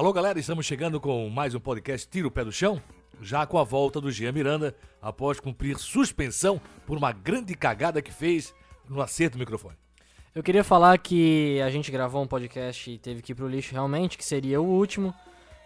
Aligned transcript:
Alô, 0.00 0.14
galera, 0.14 0.38
estamos 0.38 0.64
chegando 0.64 0.98
com 0.98 1.28
mais 1.28 1.54
um 1.54 1.60
podcast 1.60 2.08
Tiro 2.08 2.28
o 2.28 2.30
Pé 2.30 2.42
do 2.42 2.50
Chão, 2.50 2.80
já 3.20 3.44
com 3.44 3.58
a 3.58 3.64
volta 3.64 4.00
do 4.00 4.10
Jean 4.10 4.32
Miranda, 4.32 4.74
após 5.02 5.38
cumprir 5.38 5.76
suspensão 5.76 6.58
por 6.86 6.96
uma 6.96 7.12
grande 7.12 7.54
cagada 7.54 8.00
que 8.00 8.10
fez 8.10 8.54
no 8.88 9.02
acerto 9.02 9.36
do 9.36 9.40
microfone. 9.40 9.76
Eu 10.34 10.42
queria 10.42 10.64
falar 10.64 10.96
que 10.96 11.60
a 11.60 11.68
gente 11.68 11.92
gravou 11.92 12.22
um 12.22 12.26
podcast 12.26 12.90
e 12.90 12.96
teve 12.96 13.20
que 13.20 13.32
ir 13.32 13.34
pro 13.34 13.46
lixo 13.46 13.74
realmente, 13.74 14.16
que 14.16 14.24
seria 14.24 14.58
o 14.58 14.64
último, 14.64 15.12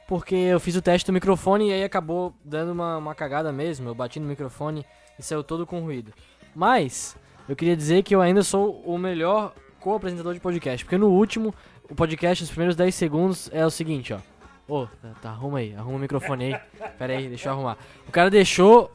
porque 0.09 0.35
eu 0.35 0.59
fiz 0.59 0.75
o 0.75 0.83
teste 0.83 1.07
do 1.07 1.13
microfone 1.13 1.69
e 1.69 1.73
aí 1.73 1.85
acabou 1.85 2.35
dando 2.45 2.73
uma, 2.73 2.97
uma 2.97 3.15
cagada 3.15 3.53
mesmo. 3.53 3.89
Eu 3.89 3.95
bati 3.95 4.19
no 4.19 4.27
microfone 4.27 4.85
e 5.17 5.23
saiu 5.23 5.45
todo 5.45 5.65
com 5.65 5.79
ruído. 5.79 6.13
Mas, 6.57 7.17
eu 7.49 7.55
queria 7.55 7.77
dizer 7.77 8.03
que 8.03 8.13
eu 8.13 8.21
ainda 8.21 8.43
sou 8.43 8.83
o 8.85 8.99
melhor 8.99 9.55
co-apresentador 9.85 10.33
de 10.33 10.41
podcast, 10.41 10.83
porque 10.83 10.97
no 10.97 11.09
último, 11.11 11.55
o 11.91 11.95
podcast, 11.95 12.43
os 12.43 12.49
primeiros 12.49 12.75
10 12.75 12.95
segundos, 12.95 13.51
é 13.53 13.67
o 13.67 13.71
seguinte, 13.71 14.15
ó. 14.15 14.19
Ô, 14.67 14.87
tá, 14.87 15.11
tá, 15.21 15.29
arruma 15.29 15.59
aí, 15.59 15.75
arruma 15.75 15.97
o 15.97 16.01
microfone 16.01 16.55
aí. 16.55 16.61
Pera 16.99 17.13
aí, 17.13 17.29
deixa 17.29 17.51
eu 17.51 17.53
arrumar. 17.53 17.77
O 18.09 18.11
cara 18.11 18.31
deixou 18.31 18.91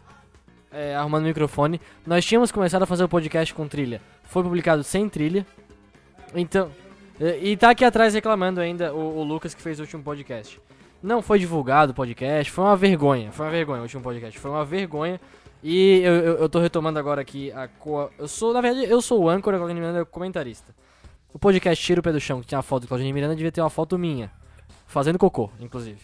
é, 0.71 0.95
arrumando 0.95 1.25
o 1.25 1.27
microfone. 1.27 1.79
Nós 2.07 2.25
tínhamos 2.25 2.51
começado 2.51 2.81
a 2.81 2.85
fazer 2.87 3.03
o 3.03 3.07
podcast 3.07 3.53
com 3.53 3.67
trilha. 3.67 4.01
Foi 4.23 4.41
publicado 4.41 4.83
sem 4.83 5.07
trilha. 5.07 5.45
Então. 6.33 6.71
E, 7.19 7.51
e 7.51 7.57
tá 7.57 7.69
aqui 7.69 7.85
atrás 7.85 8.15
reclamando 8.15 8.59
ainda 8.59 8.91
o, 8.91 9.19
o 9.19 9.23
Lucas 9.23 9.53
que 9.53 9.61
fez 9.61 9.77
o 9.77 9.83
último 9.83 10.01
podcast. 10.01 10.59
Não 11.03 11.21
foi 11.21 11.37
divulgado 11.37 11.91
o 11.91 11.95
podcast, 11.95 12.51
foi 12.51 12.63
uma 12.63 12.75
vergonha. 12.75 13.31
Foi 13.31 13.45
uma 13.45 13.51
vergonha 13.51 13.79
o 13.79 13.83
último 13.83 14.01
podcast. 14.01 14.39
Foi 14.39 14.49
uma 14.49 14.65
vergonha. 14.65 15.21
E 15.61 15.99
eu, 16.01 16.13
eu, 16.13 16.37
eu 16.37 16.49
tô 16.49 16.59
retomando 16.59 16.97
agora 16.99 17.21
aqui 17.21 17.51
a 17.51 17.67
coa. 17.67 18.11
Eu 18.17 18.27
sou, 18.27 18.53
na 18.53 18.61
verdade, 18.61 18.89
eu 18.89 19.01
sou 19.01 19.21
o 19.23 19.29
âncora, 19.29 19.57
a 19.57 19.59
Claudine 19.59 19.79
Miranda 19.79 19.99
é 19.99 20.01
o 20.01 20.05
comentarista. 20.05 20.73
O 21.33 21.37
podcast 21.37 21.83
Tira 21.83 21.99
o 21.99 22.03
Pé 22.03 22.11
do 22.11 22.19
Chão, 22.19 22.41
que 22.41 22.47
tinha 22.47 22.59
a 22.59 22.63
foto 22.63 22.83
do 22.83 22.87
Claudine 22.87 23.11
Miranda, 23.11 23.35
devia 23.35 23.51
ter 23.51 23.61
uma 23.61 23.69
foto 23.69 23.97
minha. 23.97 24.31
Fazendo 24.87 25.19
cocô, 25.19 25.51
inclusive. 25.59 25.99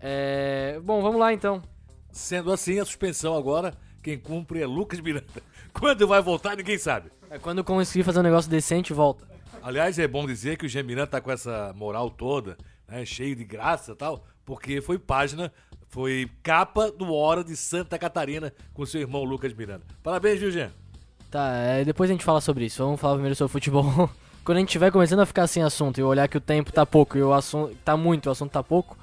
É... 0.00 0.80
Bom, 0.82 1.02
vamos 1.02 1.20
lá 1.20 1.32
então. 1.32 1.62
Sendo 2.10 2.50
assim, 2.50 2.80
a 2.80 2.84
suspensão 2.84 3.36
agora, 3.36 3.74
quem 4.02 4.18
cumpre 4.18 4.62
é 4.62 4.66
Lucas 4.66 5.00
Miranda. 5.00 5.26
Quando 5.72 6.08
vai 6.08 6.22
voltar, 6.22 6.56
ninguém 6.56 6.78
sabe. 6.78 7.10
É 7.30 7.38
quando 7.38 7.62
conseguir 7.62 8.04
fazer 8.04 8.20
um 8.20 8.22
negócio 8.22 8.50
decente, 8.50 8.92
volta. 8.94 9.28
Aliás, 9.62 9.98
é 9.98 10.08
bom 10.08 10.26
dizer 10.26 10.56
que 10.56 10.64
o 10.64 10.68
Jean 10.68 10.82
Miranda 10.82 11.08
tá 11.08 11.20
com 11.20 11.30
essa 11.30 11.74
moral 11.76 12.10
toda, 12.10 12.56
né, 12.88 13.04
cheio 13.04 13.36
de 13.36 13.44
graça 13.44 13.92
e 13.92 13.94
tal, 13.94 14.24
porque 14.46 14.80
foi 14.80 14.98
página, 14.98 15.52
foi 15.88 16.30
capa 16.42 16.90
do 16.90 17.12
Hora 17.12 17.42
de 17.42 17.56
Santa 17.56 17.98
Catarina 17.98 18.52
com 18.74 18.84
seu 18.86 19.00
irmão 19.00 19.24
Lucas 19.24 19.52
Miranda. 19.52 19.84
Parabéns, 20.02 20.38
viu, 20.40 20.50
Jean? 20.50 20.70
Tá, 21.30 21.52
é, 21.56 21.84
depois 21.84 22.08
a 22.10 22.12
gente 22.12 22.24
fala 22.24 22.40
sobre 22.40 22.66
isso. 22.66 22.82
Vamos 22.82 23.00
falar 23.00 23.14
primeiro 23.14 23.34
sobre 23.34 23.52
futebol. 23.52 23.84
Quando 24.44 24.56
a 24.56 24.60
gente 24.60 24.68
estiver 24.68 24.90
começando 24.90 25.20
a 25.20 25.26
ficar 25.26 25.46
sem 25.46 25.62
assunto 25.62 25.98
e 25.98 26.02
olhar 26.02 26.26
que 26.26 26.38
o 26.38 26.40
tempo 26.40 26.72
tá 26.72 26.86
pouco 26.86 27.18
e 27.18 27.22
o 27.22 27.34
assunto 27.34 27.74
tá 27.84 27.96
muito, 27.96 28.26
o 28.26 28.30
assunto 28.30 28.50
tá 28.50 28.62
pouco, 28.62 28.96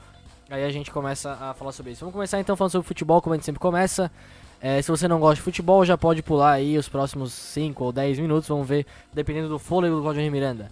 aí 0.50 0.64
a 0.64 0.72
gente 0.72 0.90
começa 0.90 1.34
a 1.34 1.54
falar 1.54 1.72
sobre 1.72 1.92
isso. 1.92 2.00
Vamos 2.00 2.14
começar 2.14 2.40
então 2.40 2.56
falando 2.56 2.72
sobre 2.72 2.88
futebol, 2.88 3.22
como 3.22 3.34
a 3.34 3.38
gente 3.38 3.46
sempre 3.46 3.60
começa. 3.60 4.12
É, 4.60 4.82
se 4.82 4.90
você 4.90 5.08
não 5.08 5.20
gosta 5.20 5.36
de 5.36 5.42
futebol, 5.42 5.86
já 5.86 5.96
pode 5.98 6.24
pular 6.24 6.54
aí 6.54 6.78
os 6.78 6.90
próximos 6.90 7.32
5 7.32 7.84
ou 7.84 7.92
10 7.92 8.18
minutos, 8.18 8.48
vamos 8.50 8.68
ver, 8.68 8.88
dependendo 9.14 9.48
do 9.48 9.60
fôlego 9.60 9.98
do 9.98 10.02
Claudio 10.02 10.32
Miranda. 10.32 10.72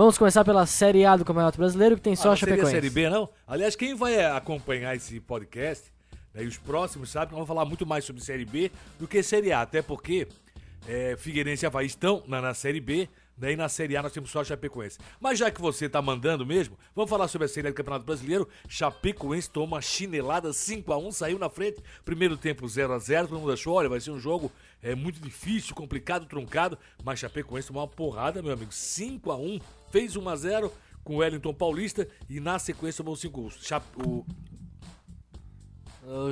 Vamos 0.00 0.16
começar 0.16 0.42
pela 0.46 0.64
Série 0.64 1.04
A 1.04 1.14
do 1.14 1.26
Campeonato 1.26 1.58
Brasileiro, 1.58 1.94
que 1.94 2.00
tem 2.00 2.16
só 2.16 2.30
ah, 2.30 2.32
a 2.32 2.36
Chapecoense. 2.36 2.68
A 2.68 2.70
Série 2.70 2.88
B, 2.88 3.10
não? 3.10 3.28
Aliás, 3.46 3.76
quem 3.76 3.94
vai 3.94 4.24
acompanhar 4.24 4.96
esse 4.96 5.20
podcast, 5.20 5.92
né, 6.32 6.42
e 6.42 6.46
os 6.46 6.56
próximos, 6.56 7.10
sabe 7.10 7.26
que 7.26 7.32
nós 7.32 7.46
vamos 7.46 7.48
falar 7.48 7.66
muito 7.66 7.84
mais 7.84 8.02
sobre 8.02 8.22
Série 8.22 8.46
B 8.46 8.72
do 8.98 9.06
que 9.06 9.22
Série 9.22 9.52
A, 9.52 9.60
até 9.60 9.82
porque 9.82 10.26
é, 10.88 11.16
Figueirense 11.18 11.66
e 11.66 11.66
Havaí 11.66 11.84
estão 11.84 12.22
na, 12.26 12.40
na 12.40 12.54
Série 12.54 12.80
B, 12.80 13.10
Daí 13.40 13.56
na 13.56 13.70
Série 13.70 13.96
A 13.96 14.02
nós 14.02 14.12
temos 14.12 14.30
só 14.30 14.42
a 14.42 14.44
Chapecoense. 14.44 14.98
Mas 15.18 15.38
já 15.38 15.50
que 15.50 15.62
você 15.62 15.88
tá 15.88 16.02
mandando 16.02 16.44
mesmo, 16.44 16.76
vamos 16.94 17.08
falar 17.08 17.26
sobre 17.26 17.46
a 17.46 17.48
Série 17.48 17.68
A 17.68 17.70
do 17.70 17.74
Campeonato 17.74 18.04
Brasileiro. 18.04 18.46
Chapecoense 18.68 19.48
toma 19.48 19.80
chinelada 19.80 20.50
5x1, 20.50 21.12
saiu 21.12 21.38
na 21.38 21.48
frente. 21.48 21.82
Primeiro 22.04 22.36
tempo 22.36 22.66
0x0, 22.66 23.28
todo 23.28 23.40
mundo 23.40 23.52
achou, 23.52 23.72
olha, 23.72 23.88
vai 23.88 23.98
ser 23.98 24.10
um 24.10 24.20
jogo 24.20 24.52
é, 24.82 24.94
muito 24.94 25.18
difícil, 25.20 25.74
complicado, 25.74 26.26
truncado. 26.26 26.78
Mas 27.02 27.18
Chapecoense 27.18 27.68
tomou 27.68 27.82
uma 27.82 27.88
porrada, 27.88 28.42
meu 28.42 28.52
amigo. 28.52 28.72
5x1, 28.72 29.62
fez 29.90 30.16
1x0 30.16 30.70
com 31.02 31.14
o 31.14 31.16
Wellington 31.18 31.52
Paulista 31.54 32.06
e 32.28 32.40
na 32.40 32.58
sequência 32.58 33.02
tomou 33.04 33.16
5 33.16 33.40
gols. 33.40 33.58
Chap 33.62 33.84
o... 34.04 34.24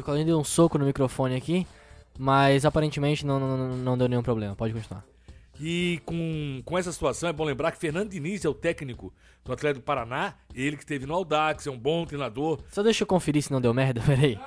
Claudinho 0.02 0.26
deu 0.26 0.38
um 0.38 0.44
soco 0.44 0.76
no 0.78 0.84
microfone 0.84 1.36
aqui, 1.36 1.66
mas 2.18 2.64
aparentemente 2.64 3.24
não, 3.24 3.38
não, 3.38 3.76
não 3.76 3.98
deu 3.98 4.08
nenhum 4.08 4.22
problema. 4.22 4.56
Pode 4.56 4.74
continuar. 4.74 5.04
E 5.60 6.00
com, 6.04 6.62
com 6.64 6.78
essa 6.78 6.92
situação 6.92 7.28
é 7.28 7.32
bom 7.32 7.44
lembrar 7.44 7.72
que 7.72 7.78
Fernando 7.78 8.10
Diniz 8.10 8.44
é 8.44 8.48
o 8.48 8.54
técnico 8.54 9.12
do 9.44 9.52
Atlético 9.52 9.80
do 9.80 9.84
Paraná, 9.84 10.34
ele 10.54 10.76
que 10.76 10.82
esteve 10.82 11.06
no 11.06 11.14
Audax, 11.14 11.66
é 11.66 11.70
um 11.70 11.78
bom 11.78 12.04
treinador. 12.04 12.60
Só 12.70 12.82
deixa 12.82 13.02
eu 13.02 13.06
conferir 13.06 13.42
se 13.42 13.50
não 13.50 13.60
deu 13.60 13.74
merda, 13.74 14.00
peraí. 14.06 14.38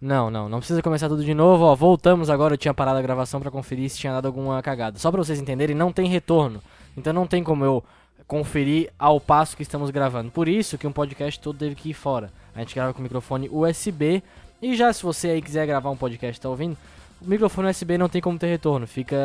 Não, 0.00 0.30
não, 0.30 0.48
não 0.48 0.58
precisa 0.58 0.82
começar 0.82 1.08
tudo 1.08 1.24
de 1.24 1.32
novo, 1.32 1.64
ó. 1.64 1.74
Voltamos 1.76 2.28
agora, 2.28 2.54
eu 2.54 2.58
tinha 2.58 2.74
parado 2.74 2.98
a 2.98 3.02
gravação 3.02 3.40
para 3.40 3.50
conferir 3.50 3.88
se 3.88 3.98
tinha 3.98 4.12
dado 4.12 4.26
alguma 4.26 4.60
cagada. 4.62 4.98
Só 4.98 5.10
para 5.10 5.22
vocês 5.22 5.38
entenderem, 5.38 5.76
não 5.76 5.92
tem 5.92 6.08
retorno. 6.08 6.60
Então 6.96 7.12
não 7.12 7.26
tem 7.26 7.42
como 7.42 7.64
eu 7.64 7.84
conferir 8.26 8.92
ao 8.98 9.20
passo 9.20 9.56
que 9.56 9.62
estamos 9.62 9.90
gravando. 9.90 10.30
Por 10.30 10.48
isso 10.48 10.78
que 10.78 10.86
um 10.86 10.92
podcast 10.92 11.38
todo 11.40 11.58
teve 11.58 11.74
que 11.74 11.90
ir 11.90 11.94
fora. 11.94 12.32
A 12.54 12.60
gente 12.60 12.74
grava 12.74 12.94
com 12.94 13.02
microfone 13.02 13.48
USB. 13.50 14.22
E 14.60 14.76
já 14.76 14.92
se 14.92 15.02
você 15.02 15.28
aí 15.28 15.42
quiser 15.42 15.66
gravar 15.66 15.90
um 15.90 15.96
podcast, 15.96 16.40
tá 16.40 16.48
ouvindo? 16.48 16.76
O 17.20 17.28
microfone 17.28 17.68
USB 17.68 17.98
não 17.98 18.08
tem 18.08 18.20
como 18.20 18.38
ter 18.38 18.46
retorno, 18.46 18.86
fica 18.86 19.16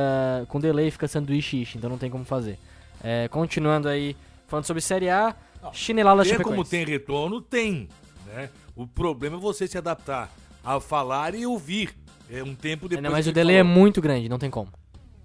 com 0.49 0.59
delay, 0.59 0.91
fica 0.91 1.07
sanduíche, 1.07 1.67
então 1.75 1.89
não 1.89 1.97
tem 1.97 2.09
como 2.09 2.25
fazer. 2.25 2.59
É, 3.03 3.27
continuando 3.27 3.87
aí, 3.87 4.15
falando 4.47 4.65
sobre 4.65 4.81
Série 4.81 5.09
A, 5.09 5.35
chinelada 5.73 6.23
Tem 6.23 6.37
como 6.39 6.63
tem 6.63 6.85
retorno? 6.85 7.41
Tem. 7.41 7.87
Né? 8.25 8.49
O 8.75 8.85
problema 8.85 9.37
é 9.37 9.39
você 9.39 9.67
se 9.67 9.77
adaptar 9.77 10.31
a 10.63 10.79
falar 10.79 11.33
e 11.33 11.45
ouvir. 11.45 11.95
É 12.29 12.43
um 12.43 12.53
tempo 12.53 12.89
depois. 12.89 13.03
Não, 13.03 13.11
mas 13.11 13.25
o 13.25 13.31
delay 13.31 13.57
falou. 13.57 13.71
é 13.71 13.75
muito 13.75 14.01
grande, 14.01 14.27
não 14.27 14.37
tem 14.37 14.49
como. 14.49 14.71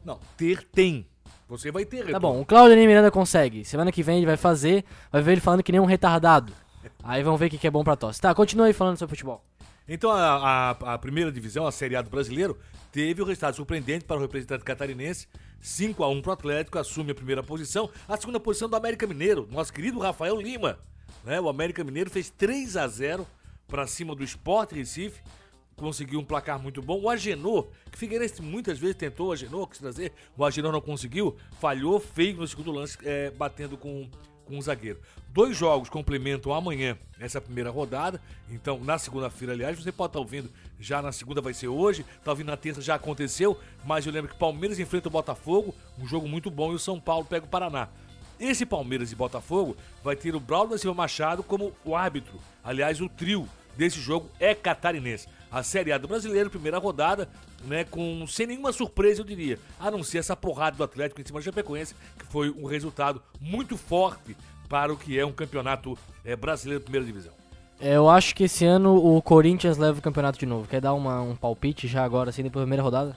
Não, 0.04 0.20
ter 0.36 0.62
tem. 0.64 1.06
Você 1.52 1.70
vai 1.70 1.84
ter 1.84 1.96
retorno. 1.96 2.12
Tá 2.12 2.18
bom, 2.18 2.40
o 2.40 2.46
Claudio 2.46 2.78
Miranda 2.78 3.10
consegue. 3.10 3.62
Semana 3.62 3.92
que 3.92 4.02
vem 4.02 4.16
ele 4.16 4.24
vai 4.24 4.38
fazer, 4.38 4.86
vai 5.10 5.20
ver 5.20 5.32
ele 5.32 5.40
falando 5.42 5.62
que 5.62 5.70
nem 5.70 5.82
um 5.82 5.84
retardado. 5.84 6.50
Aí 7.04 7.22
vamos 7.22 7.38
ver 7.38 7.46
o 7.46 7.50
que 7.50 7.66
é 7.66 7.70
bom 7.70 7.84
pra 7.84 7.94
tosse. 7.94 8.18
Tá, 8.18 8.34
continua 8.34 8.68
aí 8.68 8.72
falando 8.72 8.96
sobre 8.96 9.14
futebol. 9.14 9.44
Então 9.86 10.10
a, 10.10 10.70
a, 10.70 10.70
a, 10.94 10.98
primeira 10.98 11.30
divisão, 11.30 11.66
a 11.66 11.72
Série 11.72 11.94
A 11.94 12.00
do 12.00 12.08
brasileiro, 12.08 12.58
teve 12.90 13.20
o 13.20 13.24
um 13.26 13.28
resultado 13.28 13.54
surpreendente 13.54 14.06
para 14.06 14.16
o 14.16 14.20
representante 14.20 14.64
catarinense. 14.64 15.28
5 15.60 16.02
a 16.02 16.08
1 16.08 16.22
para 16.22 16.30
o 16.30 16.32
Atlético, 16.32 16.78
assume 16.78 17.12
a 17.12 17.14
primeira 17.14 17.42
posição. 17.42 17.90
A 18.08 18.16
segunda 18.16 18.40
posição 18.40 18.66
do 18.66 18.74
América 18.74 19.06
Mineiro, 19.06 19.46
nosso 19.50 19.74
querido 19.74 19.98
Rafael 19.98 20.40
Lima. 20.40 20.78
Né? 21.22 21.38
O 21.38 21.50
América 21.50 21.84
Mineiro 21.84 22.08
fez 22.08 22.30
3 22.30 22.78
a 22.78 22.88
0 22.88 23.26
para 23.68 23.86
cima 23.86 24.14
do 24.14 24.24
Sport 24.24 24.72
Recife. 24.72 25.20
Conseguiu 25.76 26.20
um 26.20 26.24
placar 26.24 26.60
muito 26.60 26.82
bom. 26.82 27.00
O 27.00 27.08
Agenor, 27.08 27.68
que 27.90 27.98
Figueirense 27.98 28.40
muitas 28.42 28.78
vezes 28.78 28.96
tentou 28.96 29.28
o 29.28 29.32
Agenor, 29.32 29.66
quis 29.66 29.78
trazer, 29.78 30.12
o 30.36 30.44
Agenor 30.44 30.72
não 30.72 30.80
conseguiu, 30.80 31.36
falhou 31.60 31.98
feio 31.98 32.36
no 32.36 32.46
segundo 32.46 32.70
lance, 32.70 32.98
é, 33.04 33.30
batendo 33.30 33.76
com 33.76 34.08
com 34.44 34.58
o 34.58 34.62
zagueiro. 34.62 35.00
Dois 35.28 35.56
jogos 35.56 35.88
complementam 35.88 36.52
amanhã 36.52 36.98
essa 37.18 37.40
primeira 37.40 37.70
rodada. 37.70 38.20
Então, 38.50 38.78
na 38.80 38.98
segunda-feira, 38.98 39.54
aliás, 39.54 39.78
você 39.78 39.90
pode 39.90 40.10
estar 40.10 40.18
ouvindo 40.18 40.50
já 40.78 41.00
na 41.00 41.12
segunda 41.12 41.40
vai 41.40 41.54
ser 41.54 41.68
hoje, 41.68 42.04
tá 42.24 42.32
ouvindo 42.32 42.48
na 42.48 42.56
terça 42.56 42.82
já 42.82 42.96
aconteceu, 42.96 43.58
mas 43.84 44.04
eu 44.04 44.12
lembro 44.12 44.30
que 44.30 44.38
Palmeiras 44.38 44.78
enfrenta 44.78 45.08
o 45.08 45.10
Botafogo, 45.10 45.74
um 45.98 46.06
jogo 46.06 46.28
muito 46.28 46.50
bom, 46.50 46.72
e 46.72 46.74
o 46.74 46.78
São 46.78 47.00
Paulo 47.00 47.24
pega 47.24 47.46
o 47.46 47.48
Paraná. 47.48 47.88
Esse 48.38 48.66
Palmeiras 48.66 49.12
e 49.12 49.14
Botafogo 49.14 49.76
vai 50.02 50.16
ter 50.16 50.34
o 50.34 50.40
Braulio 50.40 50.72
da 50.72 50.78
Silva 50.78 50.96
Machado 50.96 51.42
como 51.42 51.72
o 51.84 51.94
árbitro. 51.94 52.40
Aliás, 52.62 53.00
o 53.00 53.08
trio 53.08 53.48
desse 53.76 54.00
jogo 54.00 54.28
é 54.40 54.54
catarinense. 54.54 55.28
A 55.52 55.62
Série 55.62 55.92
A 55.92 55.98
do 55.98 56.08
Brasileiro, 56.08 56.48
primeira 56.48 56.78
rodada, 56.78 57.28
né, 57.64 57.84
com 57.84 58.26
sem 58.26 58.46
nenhuma 58.46 58.72
surpresa, 58.72 59.20
eu 59.20 59.24
diria, 59.24 59.58
a 59.78 59.90
não 59.90 60.02
ser 60.02 60.18
essa 60.18 60.34
porrada 60.34 60.76
do 60.76 60.82
Atlético 60.82 61.20
em 61.20 61.24
cima 61.24 61.40
do 61.40 61.42
Chapecoense, 61.44 61.94
que 62.18 62.24
foi 62.26 62.50
um 62.50 62.64
resultado 62.64 63.22
muito 63.38 63.76
forte 63.76 64.34
para 64.68 64.90
o 64.90 64.96
que 64.96 65.18
é 65.18 65.26
um 65.26 65.32
campeonato 65.32 65.96
é, 66.24 66.34
brasileiro 66.34 66.80
de 66.80 66.84
primeira 66.84 67.04
divisão. 67.04 67.32
É, 67.78 67.96
eu 67.96 68.08
acho 68.08 68.34
que 68.34 68.44
esse 68.44 68.64
ano 68.64 68.94
o 68.94 69.20
Corinthians 69.20 69.76
leva 69.76 69.98
o 69.98 70.02
campeonato 70.02 70.38
de 70.38 70.46
novo. 70.46 70.66
Quer 70.66 70.80
dar 70.80 70.94
uma, 70.94 71.20
um 71.20 71.36
palpite 71.36 71.86
já 71.86 72.02
agora, 72.02 72.30
assim, 72.30 72.42
depois 72.42 72.62
da 72.62 72.64
primeira 72.64 72.82
rodada? 72.82 73.14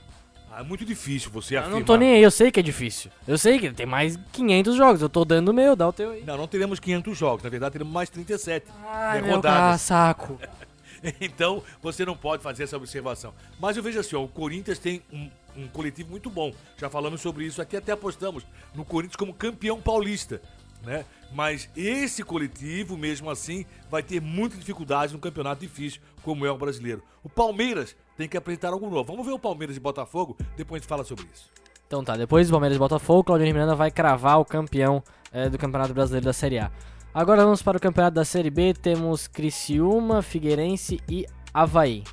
Ah, 0.52 0.62
é 0.62 0.64
muito 0.64 0.84
difícil 0.84 1.30
você 1.32 1.56
afirmar. 1.56 1.76
Eu 1.76 1.80
não 1.80 1.86
tô 1.86 1.96
nem 1.96 2.16
aí, 2.16 2.24
eu 2.24 2.32
sei 2.32 2.52
que 2.52 2.60
é 2.60 2.64
difícil. 2.64 3.12
Eu 3.28 3.38
sei 3.38 3.60
que 3.60 3.72
tem 3.72 3.86
mais 3.86 4.18
500 4.34 4.76
jogos, 4.76 5.02
eu 5.02 5.10
tô 5.10 5.24
dando 5.24 5.50
o 5.50 5.54
meu, 5.54 5.76
dá 5.76 5.88
o 5.88 5.94
teu 5.94 6.12
aí. 6.12 6.24
Não, 6.26 6.36
não 6.36 6.48
teremos 6.48 6.80
500 6.80 7.18
jogos, 7.18 7.44
na 7.44 7.50
verdade 7.50 7.74
teremos 7.74 7.94
mais 7.94 8.10
37 8.10 8.66
Ai, 8.88 9.22
meu 9.22 9.36
rodadas. 9.36 9.82
saco. 9.82 10.40
então 11.22 11.64
você 11.82 12.06
não 12.06 12.16
pode 12.16 12.42
fazer 12.42 12.64
essa 12.64 12.78
observação. 12.78 13.34
Mas 13.60 13.78
eu 13.78 13.84
vejo 13.84 14.00
assim, 14.00 14.16
ó, 14.16 14.24
o 14.24 14.28
Corinthians 14.28 14.80
tem 14.80 15.02
um, 15.12 15.30
um 15.56 15.68
coletivo 15.68 16.10
muito 16.10 16.30
bom. 16.30 16.54
Já 16.78 16.90
falamos 16.90 17.22
sobre 17.22 17.46
isso 17.46 17.62
aqui, 17.62 17.78
até 17.78 17.92
apostamos 17.92 18.46
no 18.74 18.84
Corinthians 18.84 19.16
como 19.16 19.34
campeão 19.34 19.82
paulista 19.82 20.42
né? 20.86 21.04
Mas 21.34 21.70
esse 21.76 22.24
coletivo, 22.24 22.96
mesmo 22.96 23.30
assim, 23.30 23.66
vai 23.90 24.02
ter 24.04 24.22
muita 24.22 24.56
dificuldade 24.56 25.12
no 25.12 25.20
campeonato 25.20 25.62
difícil, 25.62 26.00
como 26.22 26.46
é 26.46 26.52
o 26.52 26.58
brasileiro. 26.58 27.04
O 27.24 27.30
Palmeiras 27.30 27.96
tem 28.16 28.30
que 28.30 28.38
apresentar 28.38 28.70
algo 28.70 28.90
novo. 28.90 29.04
Vamos 29.04 29.26
ver 29.26 29.34
o 29.34 29.40
Palmeiras 29.40 29.76
e 29.76 29.80
Botafogo, 29.80 30.38
depois 30.56 30.80
a 30.80 30.82
gente 30.82 30.90
fala 30.90 31.04
sobre 31.04 31.28
isso. 31.34 31.50
Então 31.88 32.04
tá, 32.04 32.16
depois 32.16 32.48
do 32.48 32.52
Palmeiras 32.52 32.76
e 32.76 32.80
Botafogo, 32.80 33.24
Claudio 33.24 33.48
Miranda 33.48 33.76
vai 33.76 33.92
cravar 33.92 34.40
o 34.40 34.46
campeão 34.46 35.04
é, 35.32 35.50
do 35.50 35.58
Campeonato 35.58 35.94
Brasileiro 35.94 36.26
da 36.26 36.34
Série 36.34 36.60
A. 36.60 36.72
Agora 37.16 37.44
vamos 37.46 37.62
para 37.62 37.78
o 37.78 37.82
campeonato 37.82 38.16
da 38.16 38.26
Série 38.26 38.50
B. 38.50 38.74
Temos 38.74 39.26
Criciúma, 39.28 40.22
Figueirense 40.22 41.00
e 41.10 41.26
Havaí. 41.54 42.04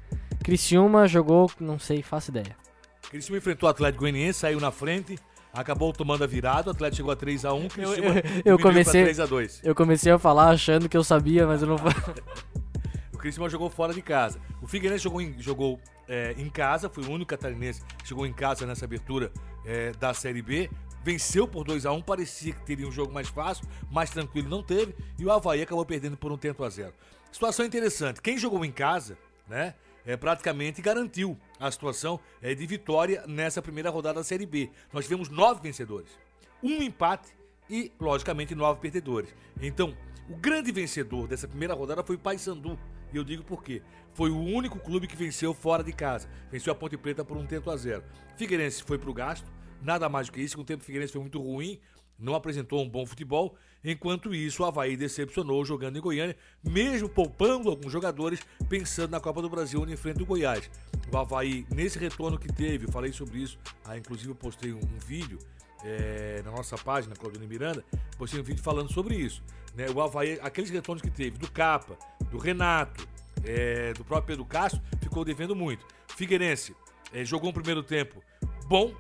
Criciúma 0.45 1.09
jogou, 1.09 1.51
não 1.59 1.77
sei, 1.79 2.03
faço 2.03 2.31
ideia. 2.31 2.57
Criciúma 3.11 3.39
enfrentou 3.39 3.69
o 3.69 3.71
Atlético 3.71 4.01
Goianiense, 4.03 4.39
saiu 4.39 4.61
na 4.61 4.71
frente, 4.71 5.19
acabou 5.53 5.93
tomando 5.93 6.23
a 6.23 6.27
virada, 6.27 6.69
o 6.69 6.73
Atlético 6.73 6.97
chegou 6.99 7.11
a 7.13 7.17
3x1, 7.17 7.69
Criciúma 7.69 8.09
eu- 8.21 8.43
eu 8.45 8.57
pra 8.57 8.63
comecei- 8.69 9.05
3x2. 9.05 9.61
Eu 9.65 9.75
comecei 9.75 10.13
a 10.13 10.19
falar 10.21 10.51
achando 10.51 10.89
que 10.89 10.97
eu 10.97 11.03
sabia, 11.05 11.47
mas 11.47 11.63
eu 11.63 11.69
não 11.69 11.77
O 13.13 13.19
Criciúma 13.19 13.49
jogou 13.51 13.69
fora 13.71 13.93
de 13.93 14.03
casa. 14.03 14.39
O 14.63 14.67
Figueirense 14.69 15.03
jogou 15.05 15.21
em, 15.21 15.35
jogou, 15.41 15.81
é, 16.09 16.35
em 16.39 16.49
casa, 16.49 16.89
foi 16.89 17.05
o 17.05 17.11
único 17.11 17.29
catarinense 17.29 17.83
que 18.03 18.09
jogou 18.09 18.25
em 18.25 18.33
casa 18.33 18.65
nessa 18.67 18.85
abertura 18.85 19.31
é, 19.67 19.91
da 19.99 20.15
Série 20.15 20.43
B. 20.43 20.71
Venceu 21.05 21.49
por 21.49 21.67
2x1, 21.67 22.03
parecia 22.05 22.53
que 22.53 22.65
teria 22.65 22.87
um 22.87 22.93
jogo 22.93 23.13
mais 23.13 23.29
fácil, 23.29 23.67
mais 23.91 24.11
tranquilo 24.11 24.49
não 24.49 24.63
teve. 24.63 24.95
E 25.19 25.25
o 25.25 25.33
Havaí 25.33 25.63
acabou 25.63 25.85
perdendo 25.85 26.17
por 26.17 26.31
um 26.31 26.37
tento 26.37 26.65
a 26.65 26.71
zero. 26.71 26.95
Situação 27.31 27.65
interessante. 27.65 28.21
Quem 28.21 28.39
jogou 28.39 28.65
em 28.65 28.73
casa, 28.73 29.17
né? 29.49 29.75
É, 30.05 30.17
praticamente 30.17 30.83
garantiu 30.83 31.39
a 31.61 31.71
situação 31.71 32.19
é, 32.41 32.55
de 32.55 32.67
vitória 32.67 33.25
nessa 33.27 33.63
primeira 33.63 33.89
rodada 33.89 34.19
da 34.19 34.25
Série 34.25 34.45
B. 34.45 34.69
Nós 34.93 35.05
tivemos 35.05 35.29
nove 35.29 35.61
vencedores, 35.63 36.11
um 36.61 36.83
empate 36.83 37.33
e, 37.71 37.93
logicamente, 38.01 38.55
nove 38.55 38.81
perdedores. 38.81 39.33
Então, 39.61 39.97
o 40.29 40.37
grande 40.37 40.73
vencedor 40.73 41.29
dessa 41.29 41.47
primeira 41.47 41.75
rodada 41.75 42.03
foi 42.03 42.17
o 42.17 42.19
Paysandu. 42.19 42.79
E 43.13 43.17
eu 43.17 43.25
digo 43.25 43.45
por 43.45 43.63
quê. 43.63 43.83
Foi 44.15 44.31
o 44.31 44.39
único 44.39 44.79
clube 44.79 45.07
que 45.07 45.17
venceu 45.17 45.53
fora 45.55 45.85
de 45.85 45.93
casa. 45.93 46.29
Venceu 46.51 46.73
a 46.73 46.77
Ponte 46.77 46.97
Preta 46.97 47.25
por 47.25 47.37
um 47.37 47.47
tento 47.47 47.71
a 47.71 47.77
zero. 47.77 48.03
Figueirense 48.37 48.83
foi 48.83 48.99
pro 48.99 49.13
gasto, 49.13 49.51
nada 49.83 50.09
mais 50.09 50.29
do 50.29 50.33
que 50.33 50.41
isso. 50.41 50.57
Com 50.57 50.63
o 50.63 50.65
tempo, 50.65 50.83
o 50.83 50.87
Figueirense 50.87 51.13
foi 51.13 51.21
muito 51.21 51.41
ruim, 51.41 51.79
não 52.19 52.35
apresentou 52.35 52.83
um 52.83 52.89
bom 52.89 53.05
futebol. 53.05 53.57
Enquanto 53.85 54.35
isso, 54.35 54.63
o 54.63 54.67
Havaí 54.67 54.97
decepcionou 54.97 55.65
jogando 55.65 55.99
em 55.99 56.01
Goiânia, 56.01 56.37
mesmo 56.63 57.09
poupando 57.09 57.69
alguns 57.69 57.91
jogadores, 57.91 58.41
pensando 58.69 59.11
na 59.11 59.21
Copa 59.21 59.43
do 59.43 59.51
Brasil, 59.51 59.81
onde 59.81 59.93
enfrenta 59.93 60.23
o 60.23 60.27
Goiás. 60.27 60.71
O 61.13 61.17
Havaí, 61.17 61.67
nesse 61.75 61.99
retorno 61.99 62.39
que 62.39 62.49
teve, 62.49 62.87
falei 62.91 63.13
sobre 63.13 63.39
isso, 63.39 63.59
ah, 63.85 63.99
inclusive 63.99 64.31
eu 64.31 64.37
postei 64.37 64.73
um, 64.73 64.79
um 64.79 64.99
vídeo 65.05 65.39
é, 65.85 66.41
na 66.45 66.53
nossa 66.53 66.79
página, 66.79 67.15
Claudine 67.17 67.47
Miranda, 67.47 67.85
postei 68.17 68.41
um 68.41 68.45
vídeo 68.45 68.63
falando 68.63 68.93
sobre 68.93 69.17
isso. 69.17 69.43
Né? 69.75 69.87
O 69.91 70.01
Havaí, 70.01 70.39
aqueles 70.43 70.71
retornos 70.71 71.03
que 71.03 71.11
teve 71.11 71.39
do 71.39 71.51
Capa, 71.51 71.97
do 72.31 72.39
Renato, 72.39 73.07
é, 73.45 73.93
do 73.95 74.05
próprio 74.05 74.29
Pedro 74.29 74.45
Castro, 74.45 74.81
ficou 75.01 75.25
devendo 75.25 75.57
muito. 75.57 75.85
Figueirense 76.09 76.77
é, 77.13 77.25
jogou 77.25 77.51
um 77.51 77.53
primeiro 77.53 77.83
tempo 77.83 78.23
bom, 78.67 78.95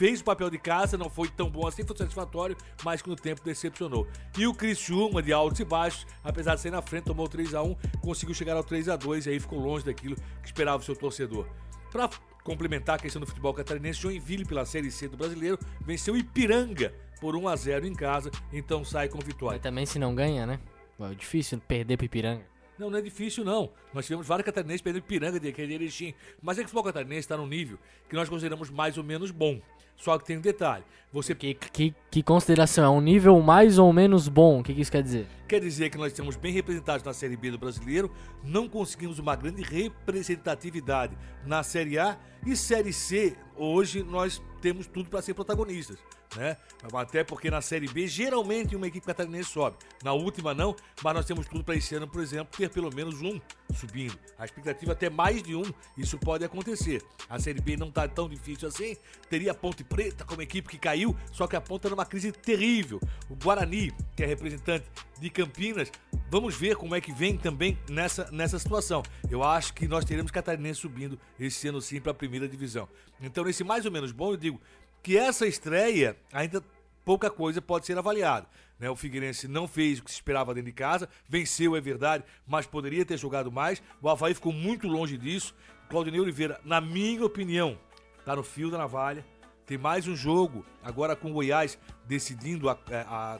fez 0.00 0.22
o 0.22 0.24
papel 0.24 0.48
de 0.48 0.56
casa, 0.56 0.96
não 0.96 1.10
foi 1.10 1.28
tão 1.28 1.50
bom 1.50 1.66
assim, 1.66 1.84
foi 1.84 1.94
satisfatório, 1.94 2.56
mas 2.82 3.02
que 3.02 3.08
no 3.10 3.14
tempo 3.14 3.42
decepcionou. 3.44 4.08
E 4.38 4.46
o 4.46 4.54
Criciúma, 4.54 5.22
de 5.22 5.30
altos 5.30 5.60
e 5.60 5.64
baixos, 5.64 6.06
apesar 6.24 6.54
de 6.54 6.62
sair 6.62 6.70
na 6.70 6.80
frente, 6.80 7.04
tomou 7.04 7.28
3 7.28 7.54
a 7.54 7.62
1 7.62 7.76
conseguiu 8.00 8.34
chegar 8.34 8.56
ao 8.56 8.64
3 8.64 8.88
a 8.88 8.96
2 8.96 9.26
e 9.26 9.30
aí 9.30 9.38
ficou 9.38 9.58
longe 9.58 9.84
daquilo 9.84 10.16
que 10.16 10.46
esperava 10.46 10.78
o 10.78 10.82
seu 10.82 10.96
torcedor. 10.96 11.46
Para 11.92 12.08
complementar 12.42 12.96
a 12.96 12.98
questão 12.98 13.20
do 13.20 13.26
futebol 13.26 13.52
catarinense, 13.52 14.00
Joinville, 14.00 14.46
pela 14.46 14.64
Série 14.64 14.90
C 14.90 15.06
do 15.06 15.18
Brasileiro, 15.18 15.58
venceu 15.82 16.16
Ipiranga 16.16 16.94
por 17.20 17.36
1 17.36 17.48
a 17.48 17.56
0 17.56 17.86
em 17.86 17.94
casa, 17.94 18.30
então 18.50 18.82
sai 18.82 19.06
com 19.06 19.18
vitória. 19.18 19.56
Mas 19.56 19.62
também 19.62 19.84
se 19.84 19.98
não 19.98 20.14
ganha, 20.14 20.46
né? 20.46 20.58
É 20.98 21.14
difícil 21.14 21.60
perder 21.68 21.98
pro 21.98 22.06
Ipiranga. 22.06 22.42
Não, 22.80 22.88
não 22.88 22.98
é 22.98 23.02
difícil, 23.02 23.44
não. 23.44 23.70
Nós 23.92 24.06
tivemos 24.06 24.26
vários 24.26 24.46
catarinenses 24.46 24.80
perdendo 24.80 25.02
piranga 25.02 25.38
de 25.38 25.48
aquele 25.48 25.74
Erechim. 25.74 26.14
Mas 26.40 26.56
é 26.56 26.62
que 26.62 26.66
o 26.66 26.68
futebol 26.68 26.84
catarinense 26.84 27.20
está 27.20 27.36
num 27.36 27.46
nível 27.46 27.78
que 28.08 28.16
nós 28.16 28.26
consideramos 28.26 28.70
mais 28.70 28.96
ou 28.96 29.04
menos 29.04 29.30
bom. 29.30 29.60
Só 29.96 30.18
que 30.18 30.24
tem 30.24 30.38
um 30.38 30.40
detalhe. 30.40 30.82
Você 31.12 31.34
Que, 31.34 31.52
que, 31.52 31.94
que 32.10 32.22
consideração? 32.22 32.84
É 32.84 32.88
um 32.88 33.02
nível 33.02 33.38
mais 33.42 33.78
ou 33.78 33.92
menos 33.92 34.28
bom? 34.28 34.60
O 34.60 34.62
que, 34.62 34.72
que 34.72 34.80
isso 34.80 34.90
quer 34.90 35.02
dizer? 35.02 35.26
quer 35.46 35.60
dizer 35.60 35.90
que 35.90 35.98
nós 35.98 36.12
estamos 36.12 36.36
bem 36.36 36.52
representados 36.52 37.04
na 37.04 37.12
Série 37.12 37.36
B 37.36 37.50
do 37.50 37.58
brasileiro, 37.58 38.08
não 38.44 38.68
conseguimos 38.68 39.18
uma 39.18 39.34
grande 39.34 39.62
representatividade 39.62 41.18
na 41.44 41.64
Série 41.64 41.98
A 41.98 42.16
e 42.46 42.54
Série 42.54 42.92
C, 42.92 43.36
hoje 43.56 44.04
nós 44.04 44.40
temos 44.62 44.86
tudo 44.86 45.10
para 45.10 45.20
ser 45.20 45.34
protagonistas. 45.34 45.98
Né? 46.36 46.56
Até 46.94 47.24
porque 47.24 47.50
na 47.50 47.60
Série 47.60 47.88
B, 47.88 48.06
geralmente 48.06 48.76
uma 48.76 48.86
equipe 48.86 49.06
catarinense 49.06 49.50
sobe. 49.50 49.76
Na 50.02 50.12
última 50.12 50.54
não, 50.54 50.74
mas 51.02 51.14
nós 51.14 51.26
temos 51.26 51.46
tudo 51.48 51.64
para 51.64 51.74
esse 51.74 51.94
ano, 51.94 52.06
por 52.06 52.22
exemplo, 52.22 52.56
ter 52.56 52.70
pelo 52.70 52.94
menos 52.94 53.20
um 53.20 53.40
subindo. 53.74 54.18
A 54.38 54.44
expectativa 54.44 54.92
é 54.92 54.94
até 54.94 55.10
mais 55.10 55.42
de 55.42 55.54
um, 55.54 55.64
isso 55.96 56.18
pode 56.18 56.44
acontecer. 56.44 57.02
A 57.28 57.38
Série 57.38 57.60
B 57.60 57.76
não 57.76 57.88
está 57.88 58.06
tão 58.06 58.28
difícil 58.28 58.68
assim. 58.68 58.96
Teria 59.28 59.52
a 59.52 59.54
Ponte 59.54 59.84
Preta 59.84 60.24
como 60.24 60.42
equipe 60.42 60.68
que 60.68 60.78
caiu, 60.78 61.16
só 61.32 61.46
que 61.46 61.56
a 61.56 61.58
está 61.58 61.88
numa 61.88 62.06
crise 62.06 62.32
terrível. 62.32 63.00
O 63.28 63.34
Guarani, 63.34 63.92
que 64.16 64.22
é 64.22 64.26
representante 64.26 64.86
de 65.20 65.30
Campinas, 65.30 65.90
vamos 66.30 66.54
ver 66.54 66.76
como 66.76 66.94
é 66.94 67.00
que 67.00 67.12
vem 67.12 67.36
também 67.36 67.78
nessa, 67.88 68.30
nessa 68.30 68.58
situação. 68.58 69.02
Eu 69.30 69.42
acho 69.42 69.74
que 69.74 69.86
nós 69.86 70.04
teremos 70.04 70.30
catarinense 70.30 70.80
subindo 70.80 71.18
esse 71.38 71.68
ano 71.68 71.80
sim 71.80 72.00
para 72.00 72.12
a 72.12 72.14
primeira 72.14 72.48
divisão. 72.48 72.88
Então, 73.20 73.44
nesse 73.44 73.62
mais 73.62 73.84
ou 73.84 73.92
menos 73.92 74.12
bom, 74.12 74.32
eu 74.32 74.36
digo 74.36 74.60
que 75.02 75.16
essa 75.16 75.46
estreia 75.46 76.16
ainda 76.32 76.62
pouca 77.04 77.30
coisa 77.30 77.60
pode 77.60 77.86
ser 77.86 77.96
avaliada. 77.98 78.46
Né? 78.78 78.88
O 78.88 78.96
Figueirense 78.96 79.46
não 79.46 79.68
fez 79.68 79.98
o 79.98 80.04
que 80.04 80.10
se 80.10 80.16
esperava 80.16 80.54
dentro 80.54 80.70
de 80.70 80.74
casa, 80.74 81.08
venceu, 81.28 81.76
é 81.76 81.80
verdade, 81.80 82.24
mas 82.46 82.66
poderia 82.66 83.04
ter 83.04 83.18
jogado 83.18 83.52
mais. 83.52 83.82
O 84.00 84.08
Havaí 84.08 84.34
ficou 84.34 84.52
muito 84.52 84.88
longe 84.88 85.18
disso. 85.18 85.54
Claudinei 85.88 86.20
Oliveira, 86.20 86.60
na 86.64 86.80
minha 86.80 87.24
opinião, 87.24 87.78
está 88.18 88.34
no 88.34 88.42
fio 88.42 88.70
da 88.70 88.78
navalha. 88.78 89.24
Tem 89.66 89.76
mais 89.78 90.08
um 90.08 90.16
jogo, 90.16 90.64
agora 90.82 91.14
com 91.14 91.30
o 91.30 91.34
Goiás 91.34 91.78
decidindo 92.06 92.68
a, 92.68 92.78
a 92.90 93.38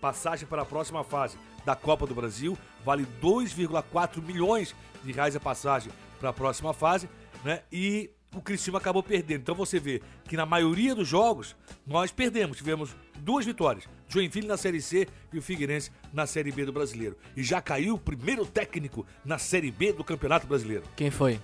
passagem 0.00 0.46
para 0.46 0.62
a 0.62 0.64
próxima 0.64 1.04
fase 1.04 1.36
da 1.64 1.76
Copa 1.76 2.06
do 2.06 2.14
Brasil. 2.14 2.56
Vale 2.84 3.06
2,4 3.20 4.22
milhões 4.22 4.74
de 5.04 5.12
reais 5.12 5.36
a 5.36 5.40
passagem 5.40 5.92
para 6.18 6.30
a 6.30 6.32
próxima 6.32 6.72
fase, 6.72 7.08
né? 7.44 7.62
E 7.70 8.10
o 8.34 8.40
Criciúma 8.40 8.78
acabou 8.78 9.02
perdendo. 9.02 9.40
Então 9.40 9.54
você 9.54 9.78
vê 9.78 10.00
que 10.24 10.36
na 10.36 10.46
maioria 10.46 10.94
dos 10.94 11.06
jogos 11.06 11.54
nós 11.86 12.10
perdemos. 12.10 12.56
Tivemos 12.56 12.96
duas 13.18 13.44
vitórias: 13.44 13.88
Joinville 14.08 14.46
na 14.46 14.56
Série 14.56 14.80
C 14.80 15.06
e 15.32 15.38
o 15.38 15.42
Figueirense 15.42 15.90
na 16.12 16.26
Série 16.26 16.52
B 16.52 16.64
do 16.64 16.72
Brasileiro. 16.72 17.16
E 17.36 17.42
já 17.42 17.60
caiu 17.60 17.94
o 17.94 17.98
primeiro 17.98 18.46
técnico 18.46 19.06
na 19.24 19.38
Série 19.38 19.70
B 19.70 19.92
do 19.92 20.04
Campeonato 20.04 20.46
Brasileiro. 20.46 20.84
Quem 20.96 21.10
foi? 21.10 21.40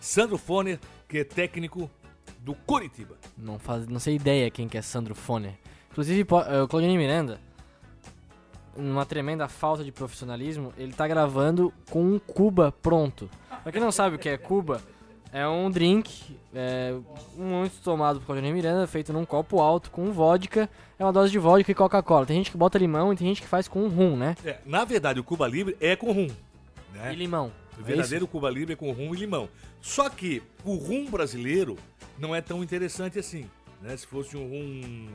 Sandro 0.00 0.38
Foner, 0.38 0.78
que 1.06 1.18
é 1.18 1.24
técnico 1.24 1.90
do 2.38 2.54
Coritiba. 2.54 3.16
Não, 3.36 3.58
faz, 3.58 3.86
não 3.86 4.00
sei 4.00 4.16
ideia 4.16 4.50
quem 4.50 4.68
que 4.68 4.78
é 4.78 4.82
Sandro 4.82 5.14
Foner. 5.14 5.54
Inclusive, 5.90 6.20
eh, 6.20 6.62
o 6.62 6.68
Claudinei 6.68 6.96
Miranda, 6.96 7.38
numa 8.76 9.04
tremenda 9.04 9.46
falta 9.48 9.84
de 9.84 9.92
profissionalismo, 9.92 10.72
ele 10.78 10.92
tá 10.92 11.06
gravando 11.06 11.72
com 11.90 12.02
um 12.02 12.18
Cuba 12.18 12.72
pronto. 12.72 13.28
Pra 13.62 13.70
quem 13.72 13.80
não 13.80 13.92
sabe 13.92 14.16
o 14.16 14.18
que 14.18 14.28
é 14.28 14.38
Cuba, 14.38 14.80
é 15.32 15.46
um 15.46 15.70
drink 15.70 16.36
é, 16.54 16.94
muito 17.36 17.80
tomado 17.82 18.18
por 18.18 18.26
Claudinei 18.26 18.52
Miranda, 18.52 18.86
feito 18.86 19.12
num 19.12 19.24
copo 19.24 19.60
alto 19.60 19.90
com 19.90 20.12
vodka. 20.12 20.68
É 20.98 21.04
uma 21.04 21.12
dose 21.12 21.30
de 21.30 21.38
vodka 21.38 21.70
e 21.70 21.74
Coca-Cola. 21.74 22.26
Tem 22.26 22.36
gente 22.36 22.50
que 22.50 22.56
bota 22.56 22.78
limão 22.78 23.12
e 23.12 23.16
tem 23.16 23.26
gente 23.28 23.42
que 23.42 23.48
faz 23.48 23.68
com 23.68 23.88
rum, 23.88 24.16
né? 24.16 24.36
É, 24.44 24.58
na 24.66 24.84
verdade, 24.84 25.20
o 25.20 25.24
Cuba 25.24 25.46
Libre 25.46 25.76
é 25.80 25.94
com 25.94 26.12
rum. 26.12 26.28
Né? 26.92 27.12
E 27.12 27.16
limão. 27.16 27.52
O 27.78 27.80
É 27.80 27.84
verdadeiro 27.84 28.26
Cuba 28.26 28.50
Libre 28.50 28.72
é 28.74 28.76
com 28.76 28.90
rum 28.90 29.14
e 29.14 29.18
limão. 29.18 29.48
Só 29.80 30.08
que 30.10 30.42
o 30.64 30.74
rum 30.74 31.10
brasileiro 31.10 31.78
não 32.18 32.34
é 32.34 32.40
tão 32.40 32.62
interessante 32.62 33.18
assim. 33.18 33.48
Né? 33.80 33.96
Se 33.96 34.06
fosse 34.06 34.36
um 34.36 34.48
rum 34.48 35.06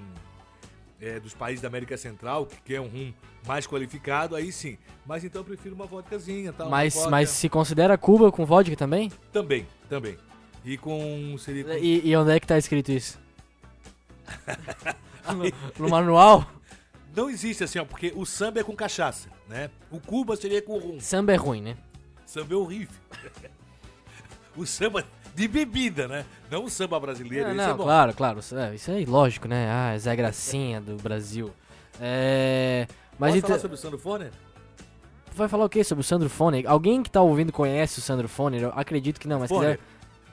é, 0.99 1.19
dos 1.19 1.33
países 1.33 1.61
da 1.61 1.67
América 1.67 1.97
Central, 1.97 2.47
que 2.63 2.75
é 2.75 2.81
um 2.81 2.87
rum 2.87 3.13
mais 3.45 3.67
qualificado, 3.67 4.35
aí 4.35 4.51
sim. 4.51 4.77
Mas 5.05 5.23
então 5.23 5.41
eu 5.41 5.45
prefiro 5.45 5.75
uma 5.75 5.85
vodkazinha. 5.85 6.51
Tal, 6.53 6.69
Mas, 6.69 6.93
vodka. 6.93 7.09
mas 7.09 7.29
se 7.29 7.49
considera 7.49 7.97
Cuba 7.97 8.31
com 8.31 8.45
vodka 8.45 8.75
também? 8.75 9.11
Também, 9.31 9.67
também. 9.89 10.17
E 10.63 10.77
com... 10.77 11.35
Seria 11.37 11.63
com... 11.63 11.71
E, 11.73 12.09
e 12.09 12.15
onde 12.15 12.31
é 12.31 12.39
que 12.39 12.47
tá 12.47 12.57
escrito 12.57 12.91
isso? 12.91 13.19
no, 15.33 15.83
no 15.85 15.89
manual? 15.89 16.49
Não 17.15 17.29
existe 17.29 17.63
assim, 17.63 17.79
ó, 17.79 17.85
porque 17.85 18.11
o 18.15 18.25
samba 18.25 18.59
é 18.59 18.63
com 18.63 18.75
cachaça, 18.75 19.29
né? 19.47 19.69
O 19.91 19.99
Cuba 19.99 20.35
seria 20.35 20.61
com 20.61 20.77
rum. 20.77 20.99
Samba 20.99 21.33
é 21.33 21.35
ruim, 21.35 21.61
né? 21.61 21.77
Samba 22.25 22.53
é 22.53 22.57
horrível. 22.57 22.99
o 24.55 24.65
samba 24.65 25.03
de 25.33 25.47
bebida, 25.47 26.07
né? 26.07 26.25
Não 26.49 26.63
o 26.63 26.69
samba 26.69 26.99
brasileiro. 26.99 27.45
Não, 27.45 27.55
esse 27.55 27.67
não, 27.67 27.73
é 27.73 27.77
claro, 27.77 28.13
claro. 28.13 28.39
Isso 28.39 28.55
é, 28.91 29.01
é 29.01 29.05
lógico, 29.05 29.47
né? 29.47 29.69
Ah, 29.69 29.97
Zé 29.97 30.15
Gracinha 30.15 30.79
do 30.79 30.95
Brasil. 30.95 31.51
É. 31.99 32.87
Mas 33.17 33.29
Posso 33.29 33.37
então, 33.37 33.47
falar 33.49 33.59
sobre 33.59 33.75
o 33.75 33.77
Sandro 33.77 33.99
Foner? 33.99 34.31
tu 35.35 35.37
vai 35.37 35.49
falar 35.49 35.65
o 35.65 35.69
que 35.69 35.83
sobre 35.83 36.01
o 36.01 36.03
Sandro 36.03 36.29
Foner? 36.29 36.63
Alguém 36.65 37.03
que 37.03 37.11
tá 37.11 37.21
ouvindo 37.21 37.51
conhece 37.51 37.99
o 37.99 38.01
Sandro 38.01 38.27
Foner? 38.27 38.63
Eu 38.63 38.69
acredito 38.73 39.19
que 39.19 39.27
não, 39.27 39.39
mas 39.39 39.49
Foner. 39.49 39.77
quiser. 39.77 39.85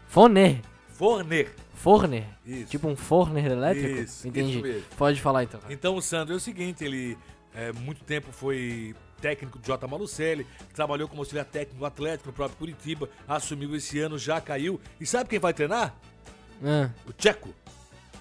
Foner. 0.06 0.60
Forner. 0.88 1.54
Forner. 1.74 2.24
Isso. 2.46 2.70
Tipo 2.70 2.88
um 2.88 2.94
Forner 2.94 3.50
elétrico? 3.50 4.00
Isso, 4.00 4.28
Entendi. 4.28 4.58
isso. 4.60 4.86
Pode 4.96 5.20
falar 5.20 5.42
então. 5.42 5.60
Então 5.68 5.96
o 5.96 6.02
Sandro 6.02 6.34
é 6.34 6.36
o 6.36 6.40
seguinte, 6.40 6.84
ele 6.84 7.18
é, 7.54 7.72
muito 7.72 8.02
tempo 8.04 8.32
foi 8.32 8.94
técnico 9.20 9.58
de 9.58 9.66
J. 9.66 9.86
Malucelli, 9.86 10.46
trabalhou 10.74 11.06
como 11.08 11.20
auxiliar 11.22 11.44
técnico 11.44 11.78
do 11.78 11.86
Atlético 11.86 12.28
no 12.28 12.32
próprio 12.32 12.58
Curitiba, 12.58 13.08
assumiu 13.28 13.74
esse 13.76 14.00
ano, 14.00 14.18
já 14.18 14.40
caiu. 14.40 14.80
E 15.00 15.06
sabe 15.06 15.30
quem 15.30 15.38
vai 15.38 15.54
treinar? 15.54 15.94
Ah, 16.64 16.90
O 17.06 17.12
Tcheco. 17.12 17.50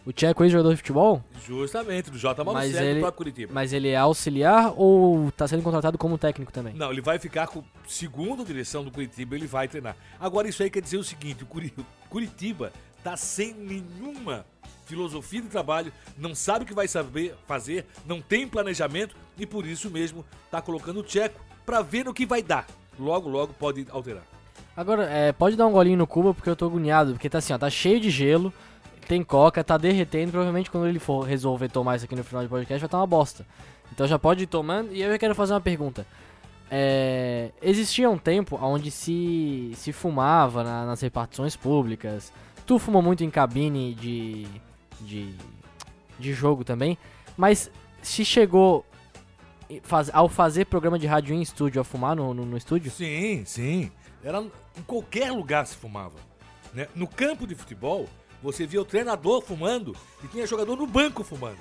O 0.04 0.12
Tcheco 0.12 0.44
é 0.44 0.50
jogador 0.50 0.72
de 0.72 0.78
futebol? 0.78 1.24
Justamente, 1.46 2.10
do 2.10 2.18
J. 2.18 2.44
Malucelli 2.44 2.78
ele- 2.86 2.94
do 2.96 3.00
próprio 3.02 3.18
Curitiba. 3.18 3.52
Mas 3.54 3.72
ele 3.72 3.90
é 3.90 3.98
auxiliar 3.98 4.74
ou 4.76 5.32
tá 5.32 5.48
sendo 5.48 5.62
contratado 5.62 5.96
como 5.98 6.18
técnico 6.18 6.52
também? 6.52 6.74
Não, 6.74 6.92
ele 6.92 7.02
vai 7.02 7.20
ficar 7.20 7.48
com, 7.48 7.64
segundo 7.88 8.42
a 8.42 8.46
direção 8.46 8.84
do 8.84 8.90
Curitiba, 8.92 9.36
ele 9.36 9.46
vai 9.48 9.68
treinar. 9.68 9.96
Agora, 10.20 10.48
isso 10.48 10.64
aí 10.64 10.70
quer 10.72 10.82
dizer 10.82 10.98
o 10.98 11.04
seguinte: 11.04 11.44
o 11.44 12.08
Curitiba 12.10 12.72
tá 13.04 13.16
sem 13.16 13.54
nenhuma 13.54 14.44
filosofia 14.92 15.42
de 15.42 15.48
trabalho, 15.48 15.92
não 16.18 16.36
sabe 16.36 16.64
o 16.64 16.68
que 16.68 16.74
vai 16.74 16.88
saber 16.88 17.34
fazer, 17.48 17.86
não 18.06 18.22
tem 18.22 18.48
planejamento 18.48 19.16
e 19.38 19.46
por 19.46 19.66
isso 19.66 19.90
mesmo 19.90 20.26
tá 20.50 20.62
colocando 20.62 21.00
o 21.00 21.04
Tcheco 21.04 21.40
pra 21.66 21.82
ver 21.82 22.06
no 22.06 22.14
que 22.14 22.26
vai 22.26 22.42
dar. 22.44 22.68
Logo, 23.00 23.30
logo 23.30 23.54
pode 23.54 23.88
alterar. 23.90 24.24
Agora, 24.76 25.04
é, 25.10 25.32
pode 25.32 25.56
dar 25.56 25.66
um 25.68 25.72
golinho 25.72 25.98
no 25.98 26.06
Cuba 26.08 26.34
porque 26.34 26.50
eu 26.50 26.56
tô 26.56 26.66
agoniado, 26.66 27.14
porque 27.14 27.30
tá 27.30 27.38
assim, 27.40 27.54
ó, 27.54 27.58
tá 27.58 27.70
cheio 27.70 28.00
de 28.00 28.10
gelo, 28.10 28.54
tem 29.08 29.24
coca, 29.24 29.64
tá 29.64 29.78
derretendo, 29.78 30.32
provavelmente 30.32 30.70
quando 30.70 30.88
ele 30.88 31.00
for 31.00 31.22
resolver 31.24 31.70
tomar 31.70 31.96
isso 31.96 32.06
aqui 32.06 32.16
no 32.16 32.24
final 32.24 32.44
do 32.44 32.50
podcast 32.50 32.80
vai 32.80 32.88
estar 32.88 32.98
uma 32.98 33.08
bosta. 33.08 33.46
Então 33.92 34.08
já 34.08 34.18
pode 34.20 34.44
ir 34.44 34.48
tomando, 34.48 34.94
e 34.94 35.02
eu 35.02 35.18
quero 35.20 35.36
fazer 35.36 35.54
uma 35.54 35.62
pergunta. 35.62 36.06
É, 36.70 37.52
existia 37.62 38.10
um 38.10 38.18
tempo 38.18 38.58
onde 38.62 38.90
se, 38.92 39.74
se 39.76 39.92
fumava 39.92 40.64
na- 40.64 40.86
nas 40.86 41.02
repartições 41.02 41.56
públicas, 41.58 42.32
tu 42.66 42.80
fumou 42.80 43.02
muito 43.02 43.24
em 43.26 43.30
cabine 43.30 43.94
de, 43.94 44.48
de, 45.01 45.34
de 46.20 46.34
jogo 46.34 46.63
também, 46.63 46.98
mas 47.38 47.70
se 48.01 48.24
chegou 48.25 48.86
faz- 49.84 50.10
ao 50.13 50.27
fazer 50.29 50.65
programa 50.65 50.98
de 51.00 51.08
rádio 51.08 51.36
em 51.36 51.41
estúdio, 51.41 51.81
a 51.81 51.84
fumar 51.84 52.15
no, 52.15 52.34
no, 52.34 52.46
no 52.46 52.58
estúdio? 52.58 52.91
Sim, 52.91 53.43
sim. 53.46 53.91
Era 54.24 54.39
em 54.41 54.81
qualquer 54.86 55.31
lugar 55.31 55.65
se 55.65 55.75
fumava. 55.75 56.15
né? 56.74 56.88
No 56.96 57.08
campo 57.08 57.46
de 57.48 57.55
futebol, 57.55 58.08
você 58.41 58.65
via 58.65 58.81
o 58.81 58.86
treinador 58.86 59.41
fumando 59.41 59.96
e 60.24 60.27
tinha 60.27 60.46
jogador 60.48 60.75
no 60.75 60.88
banco 60.88 61.24
fumando. 61.24 61.60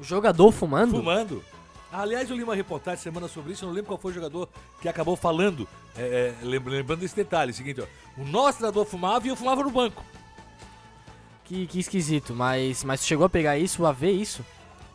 O 0.00 0.04
jogador 0.04 0.50
fumando? 0.52 0.96
Fumando. 0.96 1.44
Aliás, 1.92 2.30
eu 2.30 2.36
li 2.36 2.42
uma 2.42 2.54
reportagem 2.54 3.02
semana 3.02 3.28
sobre 3.28 3.52
isso, 3.52 3.64
eu 3.64 3.68
não 3.68 3.74
lembro 3.74 3.88
qual 3.88 3.98
foi 3.98 4.12
o 4.12 4.14
jogador 4.14 4.48
que 4.80 4.88
acabou 4.88 5.14
falando, 5.14 5.68
é, 5.94 6.34
é, 6.40 6.44
lembra- 6.44 6.72
lembrando 6.72 7.00
desse 7.00 7.14
detalhe, 7.14 7.52
seguinte, 7.52 7.82
ó, 7.82 7.86
o 8.20 8.24
nosso 8.24 8.58
treinador 8.58 8.86
fumava 8.86 9.26
e 9.26 9.28
eu 9.28 9.36
fumava 9.36 9.62
no 9.62 9.70
banco. 9.70 10.02
Que, 11.52 11.66
que 11.66 11.80
esquisito, 11.80 12.34
mas, 12.34 12.82
mas 12.82 13.02
tu 13.02 13.06
chegou 13.06 13.26
a 13.26 13.28
pegar 13.28 13.58
isso, 13.58 13.84
a 13.84 13.92
ver 13.92 14.10
isso? 14.10 14.42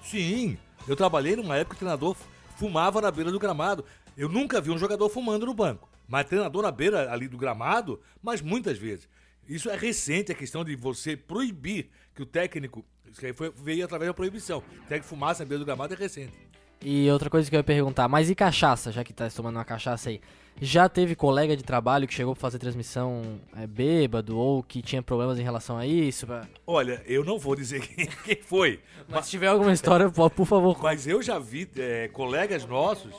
Sim, 0.02 0.58
eu 0.88 0.96
trabalhei 0.96 1.36
numa 1.36 1.56
época 1.56 1.76
que 1.76 1.84
o 1.84 1.86
treinador 1.86 2.16
fumava 2.56 3.00
na 3.00 3.12
beira 3.12 3.32
do 3.32 3.38
gramado. 3.38 3.86
Eu 4.18 4.28
nunca 4.28 4.60
vi 4.60 4.72
um 4.72 4.78
jogador 4.80 5.08
fumando 5.08 5.46
no 5.46 5.54
banco, 5.54 5.88
mas 6.08 6.26
treinador 6.26 6.64
na 6.64 6.72
beira 6.72 7.14
ali 7.14 7.28
do 7.28 7.38
gramado, 7.38 8.02
mas 8.24 8.42
muitas 8.42 8.76
vezes. 8.76 9.08
Isso 9.48 9.70
é 9.70 9.78
recente, 9.78 10.32
a 10.32 10.36
questão 10.36 10.66
de 10.66 10.76
você 10.76 11.16
proibir 11.16 11.92
que 12.16 12.24
o 12.24 12.26
técnico, 12.26 12.84
isso 13.06 13.24
aí 13.24 13.34
foi, 13.34 13.54
veio 13.56 13.86
através 13.86 14.10
da 14.10 14.14
proibição, 14.16 14.58
o 14.58 14.88
técnico 14.88 15.10
fumasse 15.10 15.42
na 15.42 15.46
beira 15.46 15.60
do 15.60 15.66
gramado 15.68 15.94
é 15.94 15.98
recente. 15.98 16.34
E 16.82 17.08
outra 17.12 17.30
coisa 17.30 17.48
que 17.48 17.56
eu 17.56 17.60
ia 17.60 17.64
perguntar, 17.64 18.08
mas 18.08 18.32
e 18.32 18.36
cachaça, 18.36 18.92
já 18.92 19.04
que 19.04 19.14
tá 19.14 19.30
tomando 19.30 19.58
uma 19.58 19.66
cachaça 19.66 20.10
aí? 20.10 20.20
Já 20.60 20.90
teve 20.90 21.16
colega 21.16 21.56
de 21.56 21.64
trabalho 21.64 22.08
que 22.08 22.14
chegou 22.14 22.34
pra 22.34 22.42
fazer 22.42 22.58
transmissão 22.58 23.40
é, 23.56 23.68
bêbado 23.68 24.38
ou 24.40 24.64
que 24.64 24.82
tinha 24.82 25.04
problemas 25.04 25.38
em 25.38 25.44
relação 25.44 25.78
a 25.78 25.86
isso? 25.86 26.26
pra- 26.26 26.48
Olha, 26.66 27.04
eu 27.06 27.24
não 27.24 27.38
vou 27.38 27.56
dizer 27.56 27.82
quem, 27.88 28.08
quem 28.08 28.36
foi, 28.42 28.80
Mas 29.08 29.26
se 29.26 29.32
tiver 29.32 29.48
alguma 29.48 29.72
história, 29.72 30.10
po- 30.10 30.30
por 30.32 30.46
favor. 30.48 30.78
Mas 30.82 31.06
eu 31.06 31.22
já 31.22 31.38
vi 31.38 31.70
é, 31.78 32.08
colegas 32.08 32.66
nossos. 32.66 33.14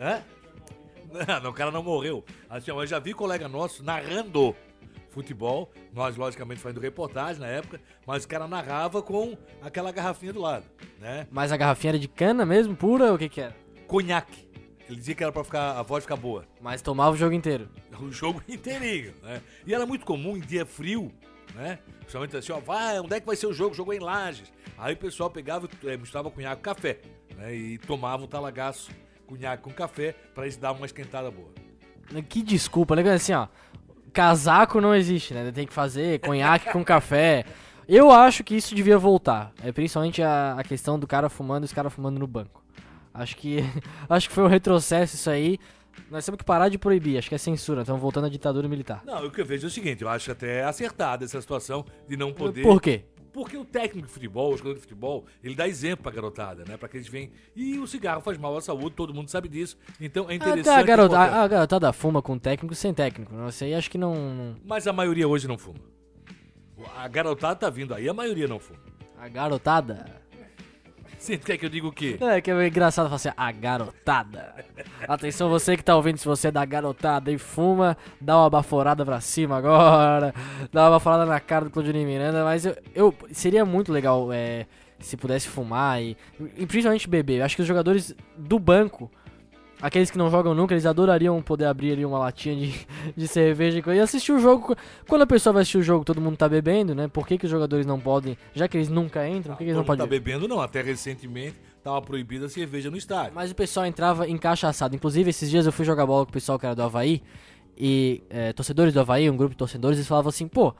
Hã? 0.00 0.22
Não, 1.42 1.50
o 1.50 1.54
cara 1.54 1.70
não 1.70 1.82
morreu. 1.82 2.24
Assim, 2.50 2.70
eu 2.70 2.86
já 2.86 2.98
vi 2.98 3.12
colega 3.14 3.46
nosso 3.48 3.84
narrando 3.84 4.56
futebol. 5.10 5.70
Nós, 5.92 6.16
logicamente, 6.16 6.58
fazendo 6.60 6.80
reportagem 6.80 7.38
na 7.40 7.46
época, 7.46 7.80
mas 8.06 8.24
o 8.24 8.28
cara 8.28 8.48
narrava 8.48 9.02
com 9.02 9.36
aquela 9.60 9.92
garrafinha 9.92 10.32
do 10.32 10.40
lado, 10.40 10.64
né? 10.98 11.26
Mas 11.30 11.52
a 11.52 11.56
garrafinha 11.56 11.90
era 11.92 11.98
de 11.98 12.08
cana 12.08 12.44
mesmo, 12.46 12.74
pura 12.74 13.10
ou 13.10 13.14
o 13.14 13.18
que 13.18 13.28
que 13.28 13.40
era? 13.42 13.54
Conhaque. 13.86 14.50
Ele 14.88 14.96
dizia 14.96 15.14
que 15.14 15.22
era 15.22 15.32
pra 15.32 15.44
ficar, 15.44 15.78
a 15.78 15.82
voz 15.82 16.04
ficar 16.04 16.16
boa. 16.16 16.44
Mas 16.60 16.82
tomava 16.82 17.12
o 17.12 17.16
jogo 17.16 17.34
inteiro. 17.34 17.68
O 18.00 18.10
jogo 18.10 18.42
inteirinho, 18.48 19.14
né? 19.22 19.40
E 19.66 19.72
era 19.72 19.86
muito 19.86 20.04
comum 20.04 20.36
em 20.36 20.40
dia 20.40 20.66
frio, 20.66 21.12
né? 21.54 21.78
Principalmente 22.00 22.36
assim, 22.36 22.52
ó, 22.52 22.58
vai, 22.58 22.98
onde 22.98 23.14
é 23.14 23.20
que 23.20 23.26
vai 23.26 23.36
ser 23.36 23.46
o 23.46 23.52
jogo? 23.52 23.70
O 23.70 23.74
jogo 23.74 23.92
é 23.92 23.96
em 23.96 24.00
Lages. 24.00 24.52
Aí 24.76 24.94
o 24.94 24.96
pessoal 24.96 25.30
pegava, 25.30 25.68
é, 25.84 25.96
misturava 25.96 26.30
cunhaque 26.30 26.56
com 26.56 26.62
café, 26.62 26.98
né? 27.36 27.54
E 27.54 27.78
tomava 27.78 28.24
um 28.24 28.26
talagaço, 28.26 28.90
cunhaque 29.26 29.62
com 29.62 29.70
café, 29.70 30.14
pra 30.34 30.46
isso 30.46 30.58
dar 30.58 30.72
uma 30.72 30.86
esquentada 30.86 31.30
boa. 31.30 31.50
Que 32.28 32.42
desculpa, 32.42 32.96
né? 32.96 33.08
Assim, 33.12 33.32
ó. 33.32 33.46
Casaco 34.12 34.80
não 34.80 34.94
existe, 34.94 35.32
né? 35.32 35.50
Tem 35.52 35.66
que 35.66 35.72
fazer 35.72 36.20
conhaque 36.20 36.70
com 36.70 36.84
café. 36.84 37.44
Eu 37.88 38.10
acho 38.10 38.44
que 38.44 38.54
isso 38.54 38.74
devia 38.74 38.98
voltar. 38.98 39.52
É 39.62 39.72
principalmente 39.72 40.22
a, 40.22 40.56
a 40.58 40.64
questão 40.64 40.98
do 40.98 41.06
cara 41.06 41.28
fumando 41.28 41.64
e 41.64 41.66
os 41.66 41.72
caras 41.72 41.92
fumando 41.92 42.18
no 42.18 42.26
banco. 42.26 42.61
Acho 43.14 43.36
que 43.36 43.58
acho 44.08 44.28
que 44.28 44.34
foi 44.34 44.44
um 44.44 44.48
retrocesso 44.48 45.14
isso 45.14 45.30
aí. 45.30 45.58
Nós 46.10 46.24
temos 46.24 46.38
que 46.38 46.44
parar 46.44 46.68
de 46.68 46.78
proibir, 46.78 47.18
acho 47.18 47.28
que 47.28 47.34
é 47.34 47.38
censura. 47.38 47.82
Estamos 47.82 48.00
voltando 48.00 48.26
à 48.26 48.28
ditadura 48.30 48.66
militar. 48.66 49.02
Não, 49.04 49.26
o 49.26 49.30
que 49.30 49.40
eu 49.40 49.44
vejo 49.46 49.66
é 49.66 49.68
o 49.68 49.70
seguinte, 49.70 50.02
eu 50.02 50.08
acho 50.08 50.30
até 50.32 50.64
acertada 50.64 51.24
essa 51.24 51.40
situação 51.40 51.84
de 52.08 52.16
não 52.16 52.32
poder... 52.32 52.62
Por 52.62 52.80
quê? 52.80 53.04
Porque 53.32 53.56
o 53.56 53.64
técnico 53.64 54.06
de 54.06 54.12
futebol, 54.12 54.52
o 54.52 54.56
jogador 54.56 54.74
de 54.74 54.80
futebol, 54.80 55.24
ele 55.42 55.54
dá 55.54 55.66
exemplo 55.66 56.02
pra 56.02 56.12
garotada, 56.12 56.64
né? 56.68 56.76
Pra 56.76 56.86
que 56.86 56.98
eles 56.98 57.08
venham. 57.08 57.30
E 57.56 57.78
o 57.78 57.86
cigarro 57.86 58.20
faz 58.20 58.36
mal 58.36 58.54
à 58.56 58.60
saúde, 58.60 58.94
todo 58.94 59.12
mundo 59.14 59.30
sabe 59.30 59.48
disso. 59.48 59.78
Então 59.98 60.24
é 60.30 60.36
Até 60.36 60.50
interessante. 60.50 60.78
a, 60.78 60.82
garota, 60.82 61.18
a, 61.18 61.42
a 61.42 61.48
garotada 61.48 61.92
fuma 61.94 62.20
com 62.20 62.38
técnico 62.38 62.74
sem 62.74 62.92
técnico. 62.92 63.34
Não 63.34 63.50
sei, 63.50 63.74
acho 63.74 63.90
que 63.90 63.96
não- 63.96 64.54
Mas 64.64 64.86
a 64.86 64.92
maioria 64.92 65.26
hoje 65.26 65.48
não 65.48 65.56
fuma. 65.56 65.78
A 66.96 67.08
garotada 67.08 67.56
tá 67.56 67.70
vindo 67.70 67.94
aí, 67.94 68.06
a 68.08 68.12
maioria 68.14 68.46
não 68.46 68.58
fuma. 68.58 68.80
A 69.18 69.28
garotada. 69.28 70.21
Você 71.22 71.38
quer 71.38 71.56
que 71.56 71.64
eu 71.64 71.70
diga 71.70 71.86
o 71.86 71.92
quê? 71.92 72.18
É 72.20 72.40
que 72.40 72.50
é 72.50 72.66
engraçado 72.66 73.04
falar 73.06 73.14
assim, 73.14 73.30
a 73.36 73.52
garotada. 73.52 74.52
Atenção, 75.06 75.48
você 75.48 75.76
que 75.76 75.84
tá 75.84 75.94
ouvindo, 75.94 76.18
se 76.18 76.24
você 76.26 76.48
é 76.48 76.50
da 76.50 76.64
garotada 76.64 77.30
e 77.30 77.38
fuma, 77.38 77.96
dá 78.20 78.36
uma 78.38 78.50
baforada 78.50 79.04
pra 79.04 79.20
cima 79.20 79.56
agora. 79.56 80.34
Dá 80.72 80.82
uma 80.82 80.90
baforada 80.90 81.24
na 81.24 81.38
cara 81.38 81.66
do 81.66 81.70
Claudinei 81.70 82.04
Miranda. 82.04 82.42
Mas 82.42 82.66
eu, 82.66 82.76
eu- 82.92 83.14
seria 83.30 83.64
muito 83.64 83.92
legal 83.92 84.32
é, 84.32 84.66
se 84.98 85.16
pudesse 85.16 85.46
fumar 85.46 86.02
e, 86.02 86.16
e 86.56 86.66
principalmente 86.66 87.08
beber. 87.08 87.38
Eu 87.38 87.44
acho 87.44 87.54
que 87.54 87.62
os 87.62 87.68
jogadores 87.68 88.12
do 88.36 88.58
banco, 88.58 89.08
aqueles 89.82 90.10
que 90.10 90.16
não 90.16 90.30
jogam 90.30 90.54
nunca, 90.54 90.72
eles 90.72 90.86
adorariam 90.86 91.42
poder 91.42 91.66
abrir 91.66 91.92
ali 91.92 92.06
uma 92.06 92.18
latinha 92.18 92.54
de, 92.54 92.86
de 93.16 93.28
cerveja 93.28 93.82
e 93.84 94.00
assistir 94.00 94.32
o 94.32 94.38
jogo. 94.38 94.76
Quando 95.08 95.22
a 95.22 95.26
pessoa 95.26 95.52
vai 95.52 95.62
assistir 95.62 95.78
o 95.78 95.82
jogo, 95.82 96.04
todo 96.04 96.20
mundo 96.20 96.36
tá 96.36 96.48
bebendo, 96.48 96.94
né? 96.94 97.08
Por 97.08 97.26
que, 97.26 97.36
que 97.36 97.44
os 97.44 97.50
jogadores 97.50 97.84
não 97.84 97.98
podem, 97.98 98.38
já 98.54 98.68
que 98.68 98.76
eles 98.76 98.88
nunca 98.88 99.28
entram, 99.28 99.54
por 99.54 99.58
que, 99.58 99.64
que 99.64 99.70
eles 99.70 99.76
não 99.76 99.84
podem 99.84 100.06
tá 100.06 100.08
bebendo, 100.08 100.46
não. 100.46 100.60
Até 100.60 100.80
recentemente 100.80 101.56
tava 101.82 102.00
proibida 102.00 102.46
a 102.46 102.48
cerveja 102.48 102.90
no 102.90 102.96
estádio. 102.96 103.32
Mas 103.34 103.50
o 103.50 103.54
pessoal 103.54 103.84
entrava 103.84 104.28
encaixaçado. 104.28 104.94
Inclusive, 104.94 105.30
esses 105.30 105.50
dias 105.50 105.66
eu 105.66 105.72
fui 105.72 105.84
jogar 105.84 106.06
bola 106.06 106.24
com 106.24 106.30
o 106.30 106.32
pessoal 106.32 106.58
que 106.58 106.64
era 106.64 106.74
do 106.76 106.82
Havaí. 106.82 107.20
E 107.76 108.22
é, 108.30 108.52
torcedores 108.52 108.94
do 108.94 109.00
Havaí, 109.00 109.28
um 109.28 109.36
grupo 109.36 109.50
de 109.50 109.58
torcedores, 109.58 109.98
eles 109.98 110.06
falavam 110.06 110.28
assim, 110.28 110.46
pô. 110.46 110.74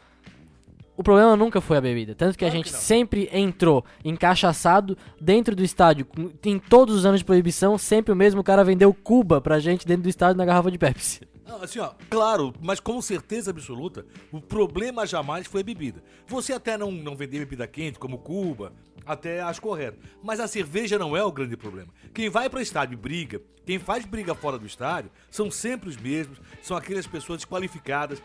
O 0.96 1.02
problema 1.02 1.36
nunca 1.36 1.60
foi 1.60 1.78
a 1.78 1.80
bebida. 1.80 2.14
Tanto 2.14 2.36
que 2.36 2.44
a 2.44 2.48
Claro 2.48 2.64
gente 2.64 2.72
que 2.72 2.78
sempre 2.78 3.28
entrou 3.32 3.84
encaixaçado 4.04 4.96
dentro 5.20 5.56
do 5.56 5.64
estádio. 5.64 6.06
Em 6.44 6.58
todos 6.58 6.94
os 6.94 7.06
anos 7.06 7.20
de 7.20 7.24
proibição, 7.24 7.78
sempre 7.78 8.12
o 8.12 8.16
mesmo 8.16 8.44
cara 8.44 8.62
vendeu 8.62 8.92
Cuba 8.92 9.40
pra 9.40 9.58
gente 9.58 9.86
dentro 9.86 10.02
do 10.02 10.08
estádio 10.08 10.36
na 10.36 10.44
garrafa 10.44 10.70
de 10.70 10.78
Pepsi. 10.78 11.32
Não, 11.46 11.62
assim, 11.62 11.80
ó, 11.80 11.92
claro, 12.08 12.54
mas 12.62 12.80
com 12.80 13.02
certeza 13.02 13.50
absoluta, 13.50 14.06
o 14.30 14.40
problema 14.40 15.06
jamais 15.06 15.46
foi 15.46 15.60
a 15.60 15.64
bebida. 15.64 16.02
Você 16.26 16.52
até 16.52 16.78
não, 16.78 16.90
não 16.90 17.16
vender 17.16 17.40
bebida 17.40 17.66
quente, 17.66 17.98
como 17.98 18.18
Cuba, 18.18 18.72
até 19.04 19.42
acho 19.42 19.60
correto. 19.60 19.98
Mas 20.22 20.40
a 20.40 20.48
cerveja 20.48 20.98
não 20.98 21.16
é 21.16 21.22
o 21.22 21.32
grande 21.32 21.56
problema. 21.56 21.92
Quem 22.14 22.30
vai 22.30 22.48
para 22.48 22.62
estádio 22.62 22.94
e 22.94 22.96
briga, 22.96 23.42
quem 23.66 23.78
faz 23.78 24.04
briga 24.04 24.34
fora 24.34 24.58
do 24.58 24.66
estádio, 24.66 25.10
são 25.30 25.50
sempre 25.50 25.88
os 25.88 25.96
mesmos, 25.96 26.40
são 26.62 26.76
aquelas 26.76 27.06
pessoas 27.06 27.38
desqualificadas 27.38 28.22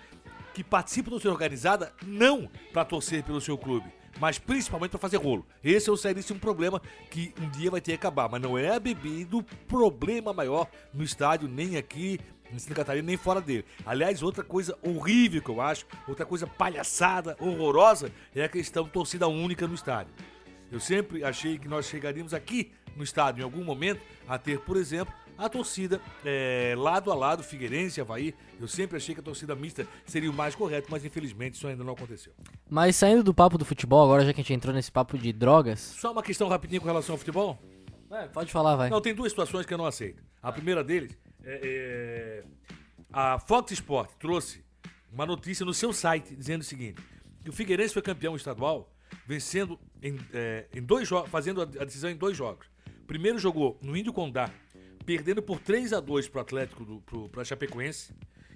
que 0.57 0.63
participam 0.63 1.11
da 1.11 1.11
torcida 1.11 1.31
organizada 1.31 1.93
não 2.03 2.49
para 2.73 2.83
torcer 2.83 3.21
pelo 3.21 3.39
seu 3.39 3.55
clube, 3.59 3.85
mas 4.19 4.39
principalmente 4.39 4.89
para 4.89 4.99
fazer 4.99 5.17
rolo. 5.17 5.45
Esse 5.63 5.87
é 5.87 5.93
o 5.93 5.95
seríssimo 5.95 6.39
problema 6.39 6.81
que 7.11 7.31
um 7.39 7.47
dia 7.47 7.69
vai 7.69 7.79
ter 7.79 7.91
que 7.91 7.97
acabar, 7.97 8.27
mas 8.27 8.41
não 8.41 8.57
é 8.57 8.75
a 8.75 8.79
bebida 8.79 9.37
o 9.37 9.43
problema 9.43 10.33
maior 10.33 10.67
no 10.91 11.03
estádio, 11.03 11.47
nem 11.47 11.77
aqui 11.77 12.19
em 12.51 12.57
Santa 12.57 12.73
Catarina, 12.73 13.05
nem 13.05 13.17
fora 13.17 13.39
dele. 13.39 13.65
Aliás, 13.85 14.23
outra 14.23 14.43
coisa 14.43 14.75
horrível 14.81 15.43
que 15.43 15.49
eu 15.49 15.61
acho, 15.61 15.85
outra 16.07 16.25
coisa 16.25 16.47
palhaçada, 16.47 17.37
horrorosa, 17.39 18.11
é 18.33 18.43
a 18.43 18.49
questão 18.49 18.89
torcida 18.89 19.27
única 19.27 19.67
no 19.67 19.75
estádio. 19.75 20.11
Eu 20.71 20.79
sempre 20.79 21.23
achei 21.23 21.59
que 21.59 21.67
nós 21.67 21.85
chegaríamos 21.85 22.33
aqui 22.33 22.71
no 22.95 23.03
estádio 23.03 23.41
em 23.41 23.43
algum 23.43 23.63
momento 23.63 24.01
a 24.27 24.39
ter, 24.39 24.59
por 24.61 24.75
exemplo, 24.75 25.13
a 25.37 25.49
torcida 25.49 26.01
é, 26.25 26.73
lado 26.77 27.11
a 27.11 27.15
lado, 27.15 27.43
Figueirense, 27.43 28.01
Havaí. 28.01 28.33
Eu 28.59 28.67
sempre 28.67 28.97
achei 28.97 29.13
que 29.13 29.21
a 29.21 29.23
torcida 29.23 29.55
mista 29.55 29.87
seria 30.05 30.29
o 30.29 30.33
mais 30.33 30.55
correto, 30.55 30.87
mas 30.89 31.05
infelizmente 31.05 31.55
isso 31.55 31.67
ainda 31.67 31.83
não 31.83 31.93
aconteceu. 31.93 32.33
Mas 32.69 32.95
saindo 32.95 33.23
do 33.23 33.33
papo 33.33 33.57
do 33.57 33.65
futebol, 33.65 34.03
agora 34.03 34.25
já 34.25 34.33
que 34.33 34.41
a 34.41 34.43
gente 34.43 34.53
entrou 34.53 34.73
nesse 34.73 34.91
papo 34.91 35.17
de 35.17 35.31
drogas. 35.31 35.79
Só 35.79 36.11
uma 36.11 36.23
questão 36.23 36.47
rapidinho 36.47 36.81
com 36.81 36.87
relação 36.87 37.13
ao 37.13 37.19
futebol. 37.19 37.59
Pode 38.33 38.51
falar, 38.51 38.75
vai. 38.75 38.89
Não, 38.89 39.01
tem 39.01 39.13
duas 39.13 39.31
situações 39.31 39.65
que 39.65 39.73
eu 39.73 39.77
não 39.77 39.85
aceito. 39.85 40.23
A 40.41 40.51
primeira 40.51 40.83
deles 40.83 41.17
é, 41.43 41.59
é, 41.63 42.43
a 43.11 43.39
Fox 43.39 43.71
Sport 43.71 44.11
trouxe 44.19 44.63
uma 45.11 45.25
notícia 45.25 45.65
no 45.65 45.73
seu 45.73 45.91
site 45.91 46.35
dizendo 46.35 46.61
o 46.61 46.65
seguinte: 46.65 47.01
que 47.43 47.49
o 47.49 47.53
Figueirense 47.53 47.93
foi 47.93 48.01
campeão 48.01 48.35
estadual 48.35 48.93
vencendo 49.25 49.79
em, 50.01 50.17
é, 50.33 50.67
em 50.73 50.81
dois 50.81 51.07
jogos, 51.07 51.29
fazendo 51.29 51.61
a 51.61 51.63
a 51.63 51.85
decisão 51.85 52.09
em 52.09 52.15
dois 52.15 52.35
jogos. 52.35 52.67
Primeiro 53.05 53.39
jogou 53.39 53.79
no 53.81 53.95
Índio 53.95 54.11
Condá, 54.11 54.51
perdendo 55.07 55.41
por 55.41 55.61
3 55.61 55.93
a 55.93 56.01
2 56.01 56.27
pro 56.27 56.41
Atlético, 56.41 56.83
do, 56.83 56.99
pro, 56.99 57.29
pra 57.29 57.45
Chapecoense. 57.45 58.13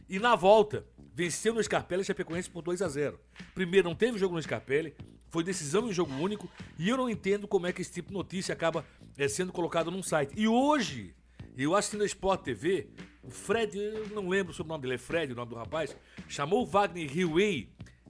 E 0.10 0.20
na 0.20 0.36
volta, 0.36 0.86
venceu 1.16 1.54
no 1.54 1.64
Scarpelli 1.64 2.02
e 2.02 2.06
Chapecoense 2.06 2.50
por 2.50 2.62
2 2.62 2.82
a 2.82 2.90
0 2.90 3.18
Primeiro, 3.56 3.88
não 3.88 3.96
teve 3.96 4.18
jogo 4.18 4.36
no 4.36 4.42
Scarpelli, 4.42 4.94
foi 5.30 5.46
decisão 5.46 5.88
em 5.88 5.94
jogo 5.94 6.14
único. 6.14 6.52
E 6.78 6.90
eu 6.90 6.98
não 6.98 7.10
entendo 7.10 7.48
como 7.48 7.68
é 7.68 7.72
que 7.72 7.82
esse 7.82 7.94
tipo 7.94 8.10
de 8.10 8.16
notícia 8.16 8.52
acaba 8.52 8.86
é, 9.18 9.30
sendo 9.30 9.54
colocado 9.54 9.90
num 9.90 10.04
site. 10.04 10.34
E 10.36 10.46
hoje, 10.46 11.16
eu 11.58 11.74
assistindo 11.74 12.04
a 12.04 12.06
Sport 12.06 12.42
TV, 12.42 12.90
o 13.24 13.32
Fred, 13.32 13.78
eu 13.78 14.10
não 14.10 14.28
lembro 14.28 14.52
sobre 14.52 14.72
o 14.72 14.74
nome 14.74 14.82
dele, 14.82 14.96
é 14.96 14.98
Fred, 14.98 15.32
o 15.32 15.36
nome 15.38 15.52
do 15.52 15.56
rapaz, 15.56 15.96
chamou 16.28 16.64
o 16.64 16.66
Wagner 16.66 17.18
Hillway 17.18 17.70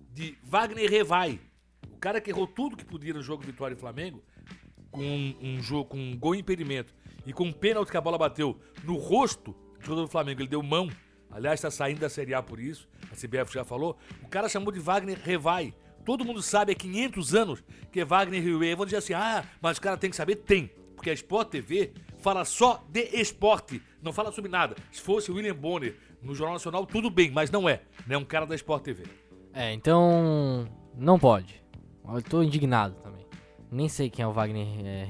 de 0.09 0.35
Wagner 0.43 0.89
Revai. 0.89 1.39
O 1.91 1.97
cara 1.97 2.19
que 2.19 2.31
errou 2.31 2.47
tudo 2.47 2.75
que 2.75 2.85
podia 2.85 3.13
no 3.13 3.21
jogo 3.21 3.43
Vitória 3.43 3.75
e 3.75 3.77
Flamengo, 3.77 4.23
com 4.89 5.03
um, 5.03 5.35
um 5.39 5.61
jogo 5.61 5.89
com 5.89 5.99
um 5.99 6.17
gol 6.17 6.33
impedimento 6.33 6.91
e 7.25 7.33
com 7.33 7.45
um 7.45 7.51
pênalti 7.51 7.91
que 7.91 7.97
a 7.97 8.01
bola 8.01 8.17
bateu 8.17 8.59
no 8.83 8.95
rosto 8.95 9.55
do 9.79 9.85
jogador 9.85 10.01
do 10.03 10.07
Flamengo, 10.07 10.41
ele 10.41 10.47
deu 10.47 10.61
mão. 10.61 10.89
Aliás, 11.29 11.59
está 11.59 11.71
saindo 11.71 11.99
da 11.99 12.09
Série 12.09 12.33
A 12.33 12.41
por 12.41 12.59
isso, 12.59 12.87
a 13.11 13.15
CBF 13.15 13.53
já 13.53 13.63
falou. 13.63 13.97
O 14.21 14.27
cara 14.27 14.49
chamou 14.49 14.71
de 14.71 14.79
Wagner 14.79 15.19
Revai. 15.23 15.73
Todo 16.05 16.25
mundo 16.25 16.41
sabe 16.41 16.73
há 16.73 16.75
500 16.75 17.35
anos 17.35 17.63
que 17.91 18.01
é 18.01 18.05
Wagner 18.05 18.43
Revai. 18.43 18.75
Vão 18.75 18.85
dizer 18.85 18.97
assim, 18.97 19.13
ah, 19.13 19.45
mas 19.61 19.77
o 19.77 19.81
cara 19.81 19.97
tem 19.97 20.09
que 20.09 20.15
saber? 20.15 20.35
Tem. 20.37 20.69
Porque 20.95 21.09
a 21.09 21.13
Sport 21.13 21.49
TV 21.49 21.93
fala 22.19 22.45
só 22.45 22.83
de 22.89 23.01
esporte, 23.19 23.81
não 24.03 24.13
fala 24.13 24.31
sobre 24.31 24.51
nada. 24.51 24.75
Se 24.91 25.01
fosse 25.01 25.31
o 25.31 25.35
William 25.35 25.55
Bonner 25.55 25.97
no 26.21 26.35
Jornal 26.35 26.53
Nacional, 26.53 26.85
tudo 26.85 27.09
bem, 27.09 27.31
mas 27.31 27.49
não 27.49 27.67
é. 27.67 27.81
Não 28.05 28.15
é 28.15 28.17
um 28.17 28.25
cara 28.25 28.45
da 28.45 28.55
Sport 28.55 28.83
TV. 28.83 29.03
É, 29.53 29.73
então. 29.73 30.67
Não 30.95 31.17
pode. 31.17 31.63
Eu 32.07 32.21
tô 32.21 32.43
indignado 32.43 32.95
também. 33.01 33.25
Nem 33.71 33.87
sei 33.87 34.09
quem 34.09 34.23
é 34.23 34.27
o 34.27 34.33
Wagner 34.33 34.67
é. 34.85 35.05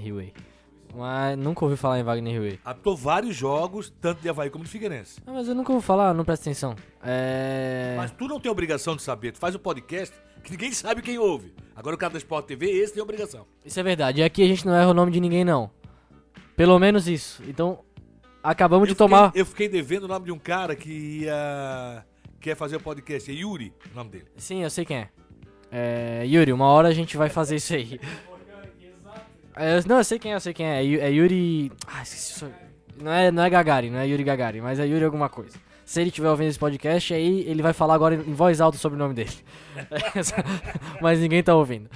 Mas 0.93 1.37
nunca 1.37 1.63
ouvi 1.63 1.77
falar 1.77 1.99
em 1.99 2.03
Wagner 2.03 2.35
Hillway. 2.35 2.59
Apitou 2.65 2.95
vários 2.97 3.35
jogos, 3.35 3.91
tanto 4.01 4.21
de 4.21 4.27
Havaí 4.29 4.49
como 4.49 4.63
de 4.65 4.69
Figueirense. 4.69 5.21
Ah, 5.25 5.31
mas 5.31 5.47
eu 5.47 5.55
nunca 5.55 5.71
ouvi 5.71 5.85
falar, 5.85 6.13
não 6.13 6.25
presta 6.25 6.49
atenção. 6.49 6.75
É. 7.03 7.93
Mas 7.97 8.11
tu 8.11 8.27
não 8.27 8.39
tem 8.39 8.51
obrigação 8.51 8.95
de 8.95 9.01
saber. 9.01 9.31
Tu 9.31 9.39
faz 9.39 9.55
o 9.55 9.59
podcast 9.59 10.13
que 10.43 10.51
ninguém 10.51 10.71
sabe 10.71 11.01
quem 11.01 11.17
ouve. 11.17 11.53
Agora 11.75 11.95
o 11.95 11.99
cara 11.99 12.13
da 12.13 12.17
Sport 12.17 12.45
TV, 12.45 12.65
esse 12.71 12.93
tem 12.93 13.01
obrigação. 13.01 13.45
Isso 13.63 13.79
é 13.79 13.83
verdade. 13.83 14.19
E 14.19 14.23
aqui 14.23 14.43
a 14.43 14.47
gente 14.47 14.65
não 14.65 14.73
erra 14.75 14.89
o 14.89 14.93
nome 14.93 15.11
de 15.11 15.19
ninguém, 15.21 15.45
não. 15.45 15.71
Pelo 16.55 16.77
menos 16.77 17.07
isso. 17.07 17.41
Então, 17.47 17.79
acabamos 18.43 18.87
de 18.87 18.91
Eu 18.91 18.95
fiquei- 18.95 19.07
tomar. 19.07 19.31
eu 19.33 19.45
fiquei 19.45 19.69
devendo 19.69 20.03
o 20.03 20.07
nome 20.07 20.25
de 20.25 20.31
um 20.31 20.39
cara 20.39 20.75
que 20.75 21.21
ia. 21.23 22.05
quer 22.39 22.55
fazer 22.55 22.75
o 22.75 22.79
podcast. 22.81 23.31
É 23.31 23.33
Yuri, 23.35 23.71
o 23.93 23.95
nome 23.95 24.09
dele. 24.09 24.25
Sim, 24.35 24.63
eu 24.63 24.69
sei 24.69 24.83
quem 24.83 24.97
é. 24.97 25.09
É. 25.71 26.25
Yuri, 26.25 26.51
uma 26.51 26.65
hora 26.65 26.87
a 26.89 26.93
gente 26.93 27.15
vai 27.15 27.29
fazer 27.29 27.55
isso 27.55 27.73
aí. 27.73 27.99
É, 29.61 29.77
eu- 29.77 29.83
não, 29.87 29.97
eu 29.97 30.03
sei 30.03 30.17
quem 30.17 30.31
é, 30.31 30.35
eu 30.35 30.39
sei 30.39 30.53
quem 30.53 30.65
é. 30.65 30.83
É, 30.83 30.95
é 30.95 31.11
Yuri. 31.11 31.71
Ah, 31.87 32.01
esqueci 32.01 32.43
o 32.43 32.51
Não 33.03 33.11
é, 33.11 33.29
não 33.29 33.43
é 33.43 33.49
Gagarin, 33.49 33.91
não 33.91 33.99
é 33.99 34.07
Yuri 34.07 34.23
Gagarin, 34.23 34.61
mas 34.61 34.79
é 34.79 34.85
Yuri 34.87 35.05
alguma 35.05 35.29
coisa. 35.29 35.55
Se 35.85 35.99
ele 36.01 36.09
estiver 36.09 36.29
ouvindo 36.29 36.47
esse 36.49 36.57
podcast, 36.57 37.13
aí 37.13 37.41
ele 37.47 37.61
vai 37.61 37.73
falar 37.73 37.93
agora 37.93 38.15
em 38.15 38.33
voz 38.33 38.59
alta 38.61 38.77
sobre 38.77 38.95
o 38.95 38.99
nome 38.99 39.13
dele. 39.13 39.31
mas 41.01 41.19
ninguém 41.19 41.43
tá 41.43 41.53
ouvindo. 41.53 41.89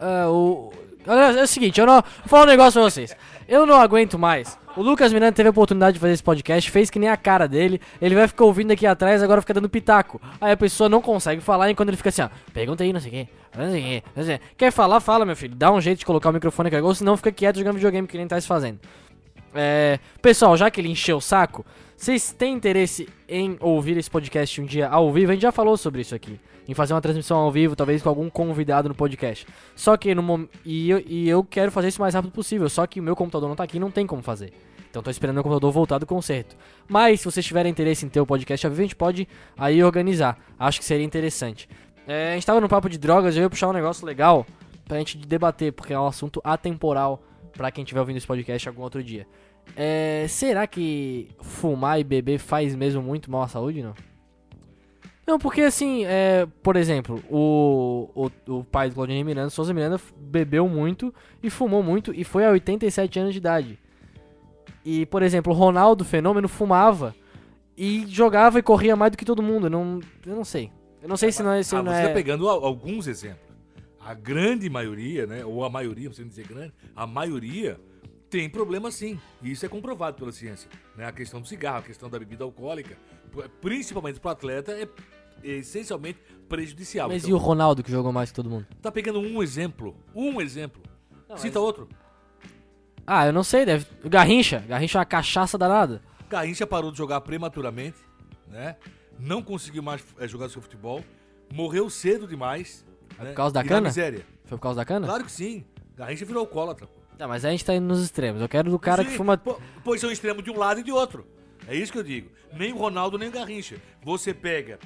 É, 0.00 0.26
o... 0.26 0.72
Olha, 1.06 1.38
é 1.40 1.42
o 1.42 1.46
seguinte, 1.46 1.80
eu 1.80 1.86
não. 1.86 1.94
Vou 2.02 2.26
falar 2.26 2.44
um 2.44 2.46
negócio 2.46 2.80
pra 2.80 2.90
vocês. 2.90 3.14
Eu 3.48 3.66
não 3.66 3.80
aguento 3.80 4.18
mais. 4.18 4.56
O 4.76 4.82
Lucas 4.82 5.12
Miranda 5.12 5.32
teve 5.32 5.48
a 5.48 5.50
oportunidade 5.50 5.94
de 5.94 6.00
fazer 6.00 6.12
esse 6.12 6.22
podcast, 6.22 6.70
fez 6.70 6.88
que 6.88 6.98
nem 6.98 7.08
a 7.08 7.16
cara 7.16 7.48
dele. 7.48 7.80
Ele 8.00 8.14
vai 8.14 8.28
ficar 8.28 8.44
ouvindo 8.44 8.70
aqui 8.70 8.86
atrás, 8.86 9.20
agora 9.22 9.40
fica 9.40 9.52
dando 9.52 9.68
pitaco. 9.68 10.20
Aí 10.40 10.52
a 10.52 10.56
pessoa 10.56 10.88
não 10.88 11.02
consegue 11.02 11.40
falar 11.40 11.70
enquanto 11.70 11.88
ele 11.88 11.96
fica 11.96 12.08
assim, 12.08 12.22
ó. 12.22 12.28
Pergunta 12.52 12.84
aí, 12.84 12.92
não 12.92 13.00
sei 13.00 13.08
o 13.08 13.12
quê. 13.12 13.28
Não 13.56 13.70
sei 13.70 13.80
o 13.80 13.84
quê. 13.84 14.02
Não 14.14 14.24
sei 14.24 14.36
o 14.36 14.38
quê. 14.38 14.44
Quer 14.56 14.70
falar? 14.70 15.00
Fala, 15.00 15.26
meu 15.26 15.34
filho. 15.34 15.56
Dá 15.56 15.72
um 15.72 15.80
jeito 15.80 15.98
de 15.98 16.06
colocar 16.06 16.30
o 16.30 16.32
microfone 16.32 16.68
aqui, 16.68 16.76
ou 16.76 16.94
senão 16.94 17.16
fica 17.16 17.32
quieto 17.32 17.58
jogando 17.58 17.74
videogame 17.74 18.06
que 18.06 18.16
nem 18.16 18.28
tá 18.28 18.40
se 18.40 18.46
fazendo. 18.46 18.78
É, 19.52 19.98
pessoal, 20.22 20.56
já 20.56 20.70
que 20.70 20.80
ele 20.80 20.88
encheu 20.88 21.16
o 21.16 21.20
saco, 21.20 21.66
vocês 22.02 22.32
têm 22.32 22.54
interesse 22.54 23.06
em 23.28 23.56
ouvir 23.60 23.96
esse 23.98 24.10
podcast 24.10 24.58
um 24.60 24.64
dia 24.64 24.88
ao 24.88 25.12
vivo? 25.12 25.30
A 25.30 25.34
gente 25.34 25.42
já 25.42 25.52
falou 25.52 25.76
sobre 25.76 26.00
isso 26.00 26.14
aqui. 26.14 26.40
Em 26.66 26.72
fazer 26.72 26.94
uma 26.94 27.00
transmissão 27.00 27.36
ao 27.36 27.50
vivo, 27.52 27.76
talvez 27.76 28.00
com 28.02 28.08
algum 28.08 28.30
convidado 28.30 28.88
no 28.88 28.94
podcast. 28.94 29.46
Só 29.76 29.96
que 29.96 30.14
no 30.14 30.22
momento. 30.22 30.50
E, 30.64 30.88
eu- 30.88 31.02
e 31.06 31.28
eu 31.28 31.44
quero 31.44 31.70
fazer 31.70 31.88
isso 31.88 31.98
o 31.98 32.02
mais 32.02 32.14
rápido 32.14 32.30
possível. 32.32 32.68
Só 32.70 32.86
que 32.86 33.00
o 33.00 33.02
meu 33.02 33.14
computador 33.16 33.48
não 33.48 33.56
tá 33.56 33.64
aqui, 33.64 33.78
não 33.78 33.90
tem 33.90 34.06
como 34.06 34.22
fazer. 34.22 34.52
Então 34.88 35.02
tô 35.02 35.10
esperando 35.10 35.34
meu 35.34 35.42
computador 35.42 35.70
voltar 35.72 35.98
do 35.98 36.06
concerto. 36.06 36.56
Mas 36.88 37.20
se 37.20 37.26
vocês 37.26 37.44
tiverem 37.44 37.70
interesse 37.70 38.06
em 38.06 38.08
ter 38.08 38.20
o 38.20 38.26
podcast 38.26 38.66
ao 38.66 38.70
vivo, 38.70 38.80
a 38.80 38.84
gente 38.84 38.96
pode 38.96 39.28
aí 39.58 39.82
organizar. 39.84 40.38
Acho 40.58 40.78
que 40.78 40.84
seria 40.86 41.04
interessante. 41.04 41.68
É, 42.06 42.30
a 42.30 42.34
gente 42.34 42.46
tava 42.46 42.60
no 42.62 42.68
papo 42.68 42.88
de 42.88 42.98
drogas, 42.98 43.36
eu 43.36 43.42
ia 43.42 43.50
puxar 43.50 43.68
um 43.68 43.72
negócio 43.74 44.06
legal 44.06 44.46
pra 44.86 44.98
gente 44.98 45.18
debater, 45.18 45.72
porque 45.72 45.92
é 45.92 46.00
um 46.00 46.06
assunto 46.06 46.40
atemporal 46.42 47.22
pra 47.52 47.70
quem 47.70 47.82
estiver 47.84 48.00
ouvindo 48.00 48.16
esse 48.16 48.26
podcast 48.26 48.66
algum 48.68 48.82
outro 48.82 49.02
dia. 49.04 49.26
É, 49.76 50.26
será 50.28 50.66
que 50.66 51.28
fumar 51.40 52.00
e 52.00 52.04
beber 52.04 52.38
faz 52.38 52.74
mesmo 52.74 53.02
muito 53.02 53.30
mal 53.30 53.42
à 53.42 53.48
saúde, 53.48 53.82
não? 53.82 53.94
Não, 55.26 55.38
porque 55.38 55.60
assim, 55.60 56.04
é, 56.06 56.46
por 56.62 56.74
exemplo, 56.74 57.22
o, 57.30 58.10
o, 58.14 58.52
o 58.58 58.64
pai 58.64 58.88
do 58.88 58.94
Claudinei 58.94 59.22
Miranda, 59.22 59.48
Souza 59.48 59.72
Miranda, 59.72 60.00
bebeu 60.16 60.68
muito 60.68 61.14
e 61.42 61.48
fumou 61.48 61.82
muito 61.82 62.12
e 62.12 62.24
foi 62.24 62.44
a 62.44 62.50
87 62.50 63.18
anos 63.20 63.32
de 63.32 63.38
idade. 63.38 63.78
E, 64.84 65.06
por 65.06 65.22
exemplo, 65.22 65.52
o 65.52 65.56
Ronaldo 65.56 66.04
Fenômeno 66.04 66.48
fumava 66.48 67.14
e 67.76 68.04
jogava 68.08 68.58
e 68.58 68.62
corria 68.62 68.96
mais 68.96 69.12
do 69.12 69.18
que 69.18 69.24
todo 69.24 69.42
mundo. 69.42 69.66
Eu 69.66 69.70
não, 69.70 70.00
eu 70.26 70.34
não 70.34 70.44
sei. 70.44 70.70
Eu 71.02 71.08
não 71.08 71.16
sei 71.16 71.30
se 71.30 71.42
não 71.42 71.52
é. 71.52 71.62
Se 71.62 71.76
ah, 71.76 71.82
não 71.82 71.92
você 71.92 71.98
é... 71.98 72.08
tá 72.08 72.14
pegando 72.14 72.48
al- 72.48 72.64
alguns 72.64 73.06
exemplos. 73.06 73.48
A 74.00 74.14
grande 74.14 74.68
maioria, 74.68 75.26
né? 75.26 75.44
Ou 75.44 75.64
a 75.64 75.70
maioria, 75.70 76.08
não 76.08 76.14
sei 76.14 76.24
dizer 76.24 76.46
grande, 76.46 76.72
a 76.96 77.06
maioria 77.06 77.78
tem 78.30 78.48
problema 78.48 78.90
sim. 78.90 79.18
E 79.42 79.50
isso 79.50 79.66
é 79.66 79.68
comprovado 79.68 80.16
pela 80.16 80.30
ciência. 80.32 80.70
Né? 80.96 81.04
A 81.04 81.12
questão 81.12 81.40
do 81.40 81.48
cigarro, 81.48 81.78
a 81.78 81.82
questão 81.82 82.08
da 82.08 82.18
bebida 82.18 82.44
alcoólica, 82.44 82.96
principalmente 83.60 84.20
para 84.20 84.28
o 84.28 84.32
atleta, 84.32 84.72
é 84.72 84.88
essencialmente 85.42 86.20
prejudicial. 86.48 87.08
Mas 87.08 87.22
Então, 87.24 87.30
e 87.30 87.32
o 87.34 87.36
Ronaldo 87.38 87.82
que 87.82 87.90
jogou 87.90 88.12
mais 88.12 88.30
que 88.30 88.36
todo 88.36 88.48
mundo? 88.48 88.66
Tá 88.80 88.92
pegando 88.92 89.18
um 89.20 89.42
exemplo. 89.42 89.96
Um 90.14 90.40
exemplo. 90.40 90.82
Cita 91.36 91.60
outro. 91.60 91.88
Ah, 93.06 93.26
eu 93.26 93.32
não 93.32 93.42
sei, 93.42 93.64
deve. 93.64 93.86
Garrincha. 94.04 94.60
Garrincha 94.60 94.98
é 94.98 95.00
uma 95.00 95.04
cachaça 95.04 95.58
danada. 95.58 96.02
Garrincha 96.28 96.66
parou 96.66 96.92
de 96.92 96.98
jogar 96.98 97.20
prematuramente, 97.22 97.98
né? 98.48 98.76
Não 99.18 99.42
conseguiu 99.42 99.82
mais 99.82 100.02
eh, 100.18 100.28
jogar 100.28 100.48
seu 100.48 100.62
futebol. 100.62 101.04
Morreu 101.52 101.90
cedo 101.90 102.26
demais. 102.26 102.84
né? 103.18 103.30
por 103.30 103.34
causa 103.34 103.54
da 103.54 103.60
E 103.60 103.64
na 103.64 103.68
cana? 103.68 103.88
miséria. 103.88 104.24
Foi 104.44 104.56
por 104.56 104.62
causa 104.62 104.76
da 104.76 104.84
cana? 104.84 105.06
Claro 105.06 105.24
que 105.24 105.32
sim. 105.32 105.64
Garrincha 105.96 106.24
virou 106.24 106.40
alcoólatra. 106.40 106.88
Tá, 107.20 107.28
mas 107.28 107.44
a 107.44 107.50
gente 107.50 107.62
tá 107.62 107.74
indo 107.74 107.84
nos 107.86 108.02
extremos. 108.02 108.40
Eu 108.40 108.48
quero 108.48 108.70
do 108.70 108.78
cara 108.78 109.04
que 109.04 109.10
Sim, 109.10 109.16
fuma. 109.18 109.36
po- 109.36 109.60
Pois 109.84 110.00
são 110.00 110.10
extremos 110.10 110.42
de 110.42 110.50
um 110.50 110.56
lado 110.56 110.80
e 110.80 110.82
de 110.82 110.90
outro. 110.90 111.26
É 111.68 111.76
isso 111.76 111.92
que 111.92 111.98
eu 111.98 112.02
digo. 112.02 112.30
Nem 112.56 112.72
o 112.72 112.78
Ronaldo, 112.78 113.18
nem 113.18 113.28
o 113.28 113.30
Garrincha. 113.30 113.76
Você 114.02 114.32
pega 114.32 114.78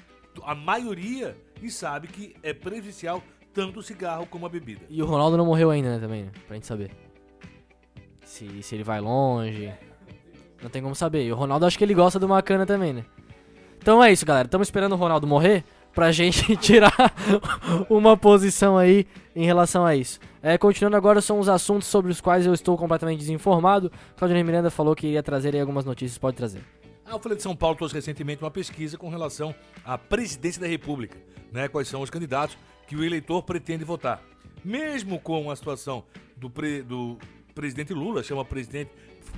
a 0.42 0.52
maioria 0.52 1.36
e 1.62 1.70
sabe 1.70 2.08
que 2.08 2.34
é 2.42 2.52
prejudicial 2.52 3.22
tanto 3.52 3.78
o 3.78 3.82
cigarro 3.84 4.26
como 4.26 4.46
a 4.46 4.48
bebida. 4.48 4.80
E 4.90 5.00
o 5.00 5.06
Ronaldo 5.06 5.36
não 5.36 5.46
morreu 5.46 5.70
ainda, 5.70 5.90
né, 5.94 6.00
também, 6.00 6.24
né? 6.24 6.32
Pra 6.48 6.56
gente 6.56 6.66
saber. 6.66 6.90
Se, 8.24 8.64
se 8.64 8.74
ele 8.74 8.82
vai 8.82 9.00
longe. 9.00 9.72
Não 10.60 10.68
tem 10.68 10.82
como 10.82 10.96
saber. 10.96 11.24
E 11.24 11.30
o 11.30 11.36
Ronaldo 11.36 11.66
acho 11.66 11.78
que 11.78 11.84
ele 11.84 11.94
gosta 11.94 12.18
de 12.18 12.24
uma 12.24 12.42
cana 12.42 12.66
também, 12.66 12.92
né? 12.92 13.04
Então 13.78 14.02
é 14.02 14.10
isso, 14.10 14.26
galera. 14.26 14.46
Estamos 14.46 14.66
esperando 14.66 14.94
o 14.94 14.96
Ronaldo 14.96 15.24
morrer 15.24 15.62
pra 15.94 16.10
gente 16.12 16.56
tirar 16.58 16.92
uma 17.88 18.16
posição 18.16 18.76
aí 18.76 19.06
em 19.34 19.44
relação 19.44 19.84
a 19.84 19.94
isso. 19.96 20.18
É, 20.42 20.58
continuando 20.58 20.96
agora, 20.96 21.20
são 21.20 21.38
os 21.38 21.48
assuntos 21.48 21.88
sobre 21.88 22.10
os 22.10 22.20
quais 22.20 22.44
eu 22.46 22.52
estou 22.52 22.76
completamente 22.76 23.18
desinformado. 23.18 23.90
Claudio 24.16 24.44
Miranda 24.44 24.70
falou 24.70 24.94
que 24.94 25.06
iria 25.06 25.22
trazer 25.22 25.54
aí 25.54 25.60
algumas 25.60 25.84
notícias. 25.84 26.18
Pode 26.18 26.36
trazer. 26.36 26.60
A 27.06 27.18
Folha 27.18 27.36
de 27.36 27.42
São 27.42 27.54
Paulo 27.54 27.76
trouxe 27.76 27.94
recentemente 27.94 28.42
uma 28.42 28.50
pesquisa 28.50 28.96
com 28.96 29.08
relação 29.08 29.54
à 29.84 29.96
presidência 29.98 30.60
da 30.60 30.66
República, 30.66 31.16
né? 31.52 31.68
Quais 31.68 31.88
são 31.88 32.00
os 32.00 32.10
candidatos 32.10 32.56
que 32.86 32.96
o 32.96 33.04
eleitor 33.04 33.42
pretende 33.42 33.84
votar. 33.84 34.22
Mesmo 34.64 35.18
com 35.20 35.50
a 35.50 35.56
situação 35.56 36.04
do, 36.36 36.48
pre- 36.50 36.82
do 36.82 37.18
presidente 37.54 37.92
Lula, 37.92 38.22
chama 38.22 38.44
presidente 38.44 38.90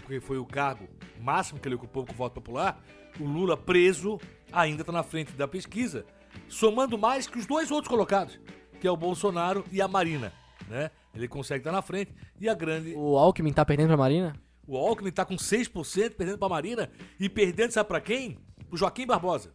porque 0.02 0.20
foi 0.20 0.38
o 0.38 0.44
cargo 0.44 0.88
máximo 1.20 1.58
que 1.58 1.66
ele 1.68 1.74
ocupou 1.74 2.04
com 2.04 2.12
o 2.12 2.16
voto 2.16 2.34
popular, 2.34 2.80
o 3.18 3.24
Lula 3.24 3.56
preso 3.56 4.20
ainda 4.52 4.82
está 4.82 4.92
na 4.92 5.02
frente 5.02 5.32
da 5.32 5.48
pesquisa, 5.48 6.04
somando 6.48 6.96
mais 6.98 7.26
que 7.26 7.38
os 7.38 7.46
dois 7.46 7.70
outros 7.70 7.88
colocados, 7.88 8.38
que 8.80 8.86
é 8.86 8.90
o 8.90 8.96
Bolsonaro 8.96 9.64
e 9.72 9.80
a 9.80 9.88
Marina, 9.88 10.32
né? 10.68 10.90
Ele 11.14 11.26
consegue 11.28 11.60
estar 11.60 11.72
na 11.72 11.80
frente 11.82 12.14
e 12.40 12.48
a 12.48 12.54
grande 12.54 12.94
O 12.94 13.16
Alckmin 13.16 13.52
tá 13.52 13.64
perdendo 13.64 13.88
pra 13.88 13.96
Marina? 13.96 14.34
o 14.68 14.76
Alckmin 14.76 15.12
tá 15.12 15.24
com 15.24 15.36
6%, 15.36 16.14
perdendo 16.16 16.38
pra 16.38 16.48
Marina 16.48 16.90
e 17.20 17.28
perdendo, 17.28 17.70
sabe 17.70 17.88
pra 17.88 18.00
quem? 18.00 18.38
Pro 18.68 18.76
Joaquim 18.76 19.06
Barbosa. 19.06 19.54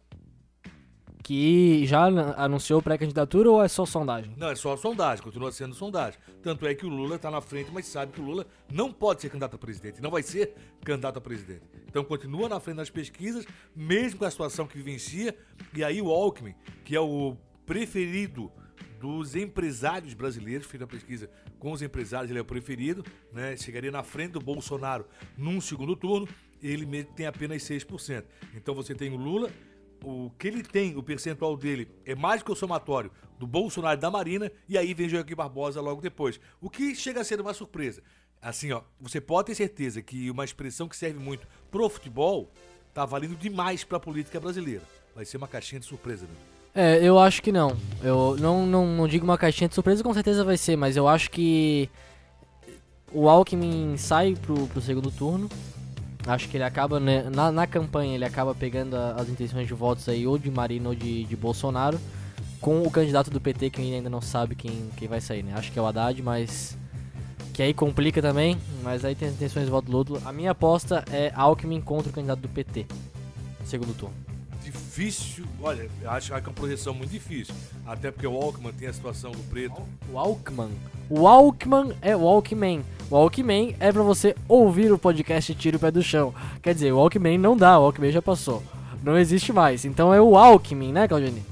Que 1.22 1.86
já 1.86 2.06
an- 2.08 2.34
anunciou 2.36 2.82
pré-candidatura 2.82 3.48
ou 3.50 3.62
é 3.62 3.68
só 3.68 3.86
sondagem? 3.86 4.34
Não, 4.36 4.48
é 4.48 4.56
só 4.56 4.76
sondagem, 4.76 5.22
continua 5.22 5.52
sendo 5.52 5.74
sondagem. 5.74 6.18
Tanto 6.42 6.66
é 6.66 6.74
que 6.74 6.84
o 6.84 6.88
Lula 6.88 7.18
tá 7.18 7.30
na 7.30 7.40
frente, 7.40 7.70
mas 7.72 7.86
sabe 7.86 8.12
que 8.12 8.20
o 8.20 8.24
Lula 8.24 8.46
não 8.72 8.92
pode 8.92 9.20
ser 9.20 9.28
candidato 9.28 9.54
a 9.54 9.58
presidente, 9.58 10.02
não 10.02 10.10
vai 10.10 10.22
ser 10.22 10.52
candidato 10.84 11.18
a 11.18 11.20
presidente. 11.20 11.62
Então 11.86 12.02
continua 12.02 12.48
na 12.48 12.58
frente 12.58 12.78
das 12.78 12.90
pesquisas, 12.90 13.46
mesmo 13.76 14.18
com 14.18 14.24
a 14.24 14.30
situação 14.30 14.66
que 14.66 14.76
vivencia. 14.76 15.36
E 15.74 15.84
aí 15.84 16.02
o 16.02 16.10
Alckmin, 16.10 16.54
que 16.84 16.96
é 16.96 17.00
o 17.00 17.36
preferido 17.64 18.50
dos 19.00 19.34
empresários 19.36 20.14
brasileiros, 20.14 20.66
fiz 20.66 20.80
a 20.82 20.86
pesquisa 20.86 21.28
com 21.58 21.70
os 21.72 21.82
empresários, 21.82 22.30
ele 22.30 22.38
é 22.38 22.42
o 22.42 22.44
preferido, 22.44 23.04
né? 23.32 23.56
Chegaria 23.56 23.90
na 23.90 24.02
frente 24.02 24.32
do 24.32 24.40
Bolsonaro 24.40 25.06
num 25.36 25.60
segundo 25.60 25.94
turno, 25.94 26.26
ele 26.62 27.04
tem 27.04 27.26
apenas 27.26 27.62
6%. 27.62 28.24
Então 28.54 28.74
você 28.74 28.94
tem 28.94 29.12
o 29.12 29.16
Lula, 29.16 29.50
o 30.02 30.30
que 30.38 30.48
ele 30.48 30.62
tem, 30.62 30.96
o 30.96 31.02
percentual 31.02 31.56
dele, 31.56 31.88
é 32.04 32.14
mais 32.14 32.42
que 32.42 32.50
o 32.50 32.56
somatório 32.56 33.10
do 33.38 33.46
Bolsonaro 33.46 33.98
e 33.98 34.00
da 34.00 34.10
Marina, 34.10 34.50
e 34.68 34.78
aí 34.78 34.94
vem 34.94 35.08
Joaquim 35.08 35.34
Barbosa 35.34 35.80
logo 35.80 36.00
depois. 36.00 36.40
O 36.60 36.70
que 36.70 36.94
chega 36.94 37.20
a 37.20 37.24
ser 37.24 37.40
uma 37.40 37.54
surpresa. 37.54 38.02
Assim, 38.40 38.72
ó, 38.72 38.82
você 39.00 39.20
pode 39.20 39.46
ter 39.46 39.54
certeza 39.54 40.02
que 40.02 40.30
uma 40.30 40.44
expressão 40.44 40.88
que 40.88 40.96
serve 40.96 41.18
muito 41.18 41.46
pro 41.70 41.88
futebol 41.88 42.50
tá 42.92 43.04
valendo 43.04 43.36
demais 43.36 43.84
pra 43.84 44.00
política 44.00 44.40
brasileira. 44.40 44.82
Vai 45.14 45.24
ser 45.24 45.36
uma 45.36 45.48
caixinha 45.48 45.80
de 45.80 45.86
surpresa, 45.86 46.26
né? 46.26 46.34
É, 46.74 47.04
eu 47.04 47.18
acho 47.18 47.42
que 47.42 47.52
não. 47.52 47.76
Eu 48.02 48.36
não, 48.40 48.66
não, 48.66 48.86
não 48.86 49.06
digo 49.06 49.24
uma 49.24 49.36
caixinha 49.36 49.68
de 49.68 49.74
surpresa, 49.74 50.02
com 50.02 50.14
certeza 50.14 50.42
vai 50.42 50.56
ser, 50.56 50.74
mas 50.76 50.96
eu 50.96 51.06
acho 51.06 51.30
que 51.30 51.88
o 53.12 53.28
Alckmin 53.28 53.96
sai 53.96 54.34
pro, 54.34 54.66
pro 54.68 54.80
segundo 54.80 55.10
turno. 55.10 55.48
Acho 56.26 56.48
que 56.48 56.56
ele 56.56 56.64
acaba, 56.64 57.00
né, 57.00 57.28
na, 57.34 57.50
na 57.50 57.66
campanha, 57.66 58.14
ele 58.14 58.24
acaba 58.24 58.54
pegando 58.54 58.94
a- 58.96 59.12
as 59.18 59.28
intenções 59.28 59.66
de 59.66 59.74
votos 59.74 60.08
aí, 60.08 60.26
ou 60.26 60.38
de 60.38 60.50
Marina 60.50 60.88
ou 60.90 60.94
de, 60.94 61.24
de 61.24 61.36
Bolsonaro, 61.36 61.98
com 62.60 62.82
o 62.82 62.90
candidato 62.90 63.28
do 63.28 63.40
PT, 63.40 63.70
que 63.70 63.80
ainda 63.94 64.08
não 64.08 64.20
sabe 64.20 64.54
quem, 64.54 64.88
quem 64.96 65.08
vai 65.08 65.20
sair, 65.20 65.42
né? 65.42 65.52
Acho 65.56 65.72
que 65.72 65.78
é 65.78 65.82
o 65.82 65.86
Haddad, 65.86 66.22
mas. 66.22 66.76
Que 67.52 67.62
aí 67.62 67.74
complica 67.74 68.22
também, 68.22 68.56
mas 68.82 69.04
aí 69.04 69.14
tem 69.14 69.28
as 69.28 69.34
intenções 69.34 69.66
de 69.66 69.70
voto 69.70 69.84
do 69.90 69.92
Lula. 69.92 70.22
A 70.24 70.32
minha 70.32 70.52
aposta 70.52 71.04
é 71.12 71.30
Alckmin 71.34 71.80
contra 71.82 72.08
o 72.08 72.12
candidato 72.14 72.38
do 72.40 72.48
PT, 72.48 72.86
segundo 73.64 73.92
turno. 73.94 74.14
Difícil, 74.64 75.44
olha, 75.60 75.90
acho 76.06 76.28
que 76.28 76.32
é 76.34 76.36
uma 76.38 76.52
projeção 76.54 76.94
muito 76.94 77.10
difícil. 77.10 77.54
Até 77.84 78.10
porque 78.10 78.26
o 78.26 78.34
Alckmin 78.34 78.72
tem 78.72 78.88
a 78.88 78.92
situação 78.92 79.32
do 79.32 79.42
preto. 79.50 79.82
O 80.08 80.14
Walkman. 80.14 80.70
O 81.10 81.20
Walkman 81.22 81.92
é 82.00 82.16
Walkman. 82.16 82.82
O 83.12 83.14
Walkman 83.14 83.76
é 83.78 83.92
pra 83.92 84.02
você 84.02 84.34
ouvir 84.48 84.90
o 84.90 84.96
podcast 84.96 85.54
Tira 85.54 85.76
o 85.76 85.80
Pé 85.80 85.90
do 85.90 86.02
Chão. 86.02 86.34
Quer 86.62 86.72
dizer, 86.72 86.92
o 86.92 86.96
Walkman 86.96 87.36
não 87.36 87.54
dá, 87.54 87.78
o 87.78 87.82
Walkman 87.82 88.10
já 88.10 88.22
passou. 88.22 88.62
Não 89.02 89.18
existe 89.18 89.52
mais. 89.52 89.84
Então 89.84 90.14
é 90.14 90.18
o 90.18 90.34
Alckmin, 90.34 90.94
né, 90.94 91.06
Claudine? 91.06 91.44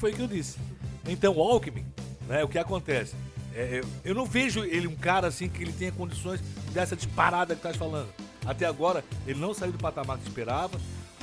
Foi 0.00 0.10
o 0.10 0.16
que 0.16 0.22
eu 0.22 0.26
disse. 0.26 0.58
Então, 1.06 1.36
o 1.36 1.40
Alckmin, 1.40 1.84
né, 2.26 2.42
o 2.42 2.48
que 2.48 2.58
acontece? 2.58 3.14
É, 3.54 3.78
eu, 3.78 3.84
eu 4.04 4.14
não 4.16 4.26
vejo 4.26 4.64
ele 4.64 4.88
um 4.88 4.96
cara 4.96 5.28
assim 5.28 5.48
que 5.48 5.62
ele 5.62 5.72
tenha 5.72 5.92
condições 5.92 6.40
dessa 6.72 6.96
disparada 6.96 7.54
que 7.54 7.60
estás 7.60 7.76
falando. 7.76 8.08
Até 8.44 8.66
agora, 8.66 9.04
ele 9.28 9.38
não 9.38 9.54
saiu 9.54 9.70
do 9.70 9.78
patamar 9.78 10.18
que 10.18 10.26
esperava. 10.26 10.76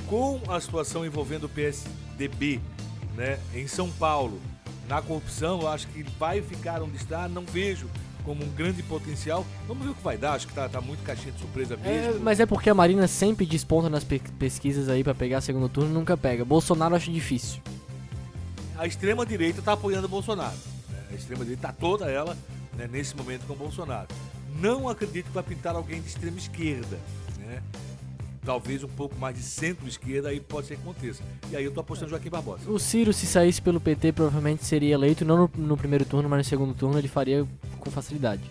Com 0.08 0.40
a 0.48 0.62
situação 0.62 1.06
envolvendo 1.06 1.44
o 1.44 1.50
PSDB 1.50 2.62
né, 3.18 3.38
em 3.54 3.68
São 3.68 3.90
Paulo, 3.92 4.40
na 4.88 5.02
corrupção, 5.02 5.60
eu 5.60 5.68
acho 5.68 5.88
que 5.90 6.00
ele 6.00 6.10
vai 6.18 6.42
ficar 6.42 6.82
onde 6.82 6.96
está. 6.96 7.28
Não 7.28 7.44
vejo 7.44 7.90
como 8.24 8.44
um 8.44 8.50
grande 8.50 8.82
potencial. 8.84 9.46
Vamos 9.68 9.84
ver 9.86 9.92
o 9.92 9.96
que 9.96 10.04
vai 10.04 10.18
dar. 10.18 10.34
Acho 10.34 10.48
que 10.48 10.54
tá, 10.54 10.68
tá 10.70 10.80
muito 10.82 11.04
caixinha 11.04 11.32
de 11.32 11.40
surpresa 11.40 11.78
É, 11.84 12.08
mesmo. 12.08 12.22
mas 12.22 12.40
é 12.40 12.46
porque 12.46 12.70
a 12.70 12.74
Marina 12.74 13.08
sempre 13.08 13.46
desponta 13.46 13.90
nas 13.90 14.04
pe- 14.04 14.20
pesquisas 14.40 14.90
aí 14.90 15.04
pra 15.04 15.14
pegar 15.14 15.42
segundo 15.42 15.68
turno 15.70 15.92
e 15.92 15.94
nunca 15.94 16.16
pega. 16.18 16.44
Bolsonaro 16.46 16.96
acho 16.96 17.12
difícil. 17.12 17.62
a 18.78 18.88
extrema-direita 18.88 19.60
está 19.60 19.74
apoiando 19.74 20.06
o 20.08 20.10
Bolsonaro. 20.10 20.56
né? 20.90 21.00
A 21.12 21.14
extrema-direita 21.16 21.68
está 21.68 21.74
toda 21.74 22.10
ela 22.10 22.38
né, 22.76 22.88
nesse 22.92 23.16
momento 23.16 23.46
com 23.46 23.54
o 23.54 23.58
Bolsonaro. 23.58 24.08
Não 24.60 24.88
acredito 24.90 25.26
que 25.28 25.32
vai 25.34 25.44
pintar 25.44 25.76
alguém 25.76 26.02
de 26.02 26.08
extrema-esquerda. 26.08 26.98
Né? 27.40 27.62
Talvez 28.46 28.84
um 28.84 28.88
pouco 28.90 29.16
mais 29.18 29.36
de 29.36 29.42
centro-esquerda, 29.42 30.30
aí 30.30 30.40
pode 30.40 30.68
ser 30.68 30.76
que 30.76 30.82
aconteça. 30.82 31.24
E 31.50 31.56
aí 31.56 31.64
eu 31.64 31.72
tô 31.72 31.80
apostando 31.80 32.10
Joaquim 32.10 32.30
Barbosa. 32.30 32.70
O 32.70 32.78
Ciro, 32.78 33.14
se 33.14 33.26
saísse 33.26 33.62
pelo 33.62 33.80
PT, 33.80 34.12
provavelmente 34.12 34.66
seria 34.66 34.94
eleito, 34.96 35.24
não 35.24 35.38
no, 35.38 35.52
no 35.56 35.78
primeiro 35.78 36.04
turno, 36.04 36.28
mas 36.28 36.40
no 36.40 36.44
segundo 36.44 36.74
turno 36.74 36.98
ele 37.00 37.08
faria 37.08 37.48
com 37.80 37.90
facilidade. 37.90 38.42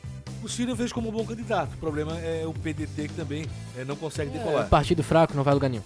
O 0.42 0.48
Ciro 0.48 0.72
eu 0.72 0.76
vejo 0.76 0.94
como 0.94 1.09
um 1.11 1.12
bom 1.12 1.24
candidato. 1.24 1.74
O 1.74 1.76
problema 1.76 2.18
é 2.18 2.46
o 2.46 2.52
PDT 2.55 3.09
que 3.09 3.14
também 3.14 3.44
eh, 3.76 3.85
não 3.85 3.94
consegue 3.94 4.31
É, 4.31 4.38
decolar. 4.38 4.68
partido 4.68 5.02
fraco, 5.02 5.35
não 5.37 5.44
vai 5.44 5.55
lugar 5.55 5.68
nenhum. 5.68 5.83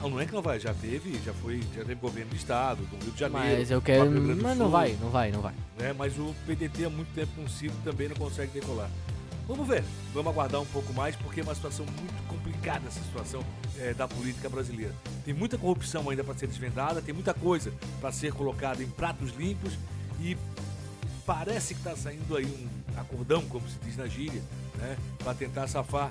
Não, 0.00 0.10
não 0.10 0.20
é 0.20 0.26
que 0.26 0.32
não 0.32 0.40
vai, 0.42 0.60
já 0.60 0.72
teve, 0.74 1.18
já 1.24 1.32
foi, 1.34 1.60
já 1.74 1.80
teve 1.84 1.96
governo 1.96 2.30
do 2.30 2.36
estado, 2.36 2.82
do 2.84 3.04
Rio 3.04 3.12
de 3.12 3.18
Janeiro. 3.18 3.58
Mas 3.58 3.70
eu 3.70 3.82
quero. 3.82 4.08
Mas 4.10 4.56
não 4.56 4.68
vai, 4.68 4.96
não 5.00 5.08
vai, 5.10 5.32
não 5.32 5.40
vai. 5.40 5.54
né? 5.76 5.92
Mas 5.98 6.16
o 6.18 6.32
PDT 6.46 6.84
há 6.84 6.90
muito 6.90 7.08
tempo 7.14 7.32
com 7.34 7.42
o 7.42 7.48
Ciro 7.48 7.74
também 7.82 8.08
não 8.08 8.14
consegue 8.14 8.52
decolar. 8.52 8.88
Vamos 9.48 9.66
ver, 9.66 9.82
vamos 10.12 10.30
aguardar 10.30 10.60
um 10.60 10.66
pouco 10.66 10.92
mais, 10.92 11.16
porque 11.16 11.40
é 11.40 11.42
uma 11.42 11.54
situação 11.54 11.86
muito 11.86 12.28
complicada 12.28 12.86
essa 12.86 13.00
situação 13.00 13.42
eh, 13.78 13.94
da 13.94 14.06
política 14.06 14.46
brasileira. 14.46 14.94
Tem 15.24 15.32
muita 15.32 15.56
corrupção 15.56 16.10
ainda 16.10 16.22
para 16.22 16.34
ser 16.34 16.46
desvendada, 16.48 17.00
tem 17.00 17.14
muita 17.14 17.32
coisa 17.32 17.72
para 17.98 18.12
ser 18.12 18.30
colocada 18.34 18.82
em 18.82 18.90
pratos 18.90 19.30
limpos 19.30 19.72
e 20.20 20.36
parece 21.24 21.72
que 21.72 21.80
está 21.80 21.96
saindo 21.96 22.36
aí 22.36 22.44
um 22.44 23.00
acordão, 23.00 23.40
como 23.48 23.66
se 23.66 23.78
diz 23.82 23.96
na 23.96 24.06
gíria, 24.06 24.42
né? 24.76 24.98
para 25.18 25.32
tentar 25.32 25.66
safar 25.66 26.10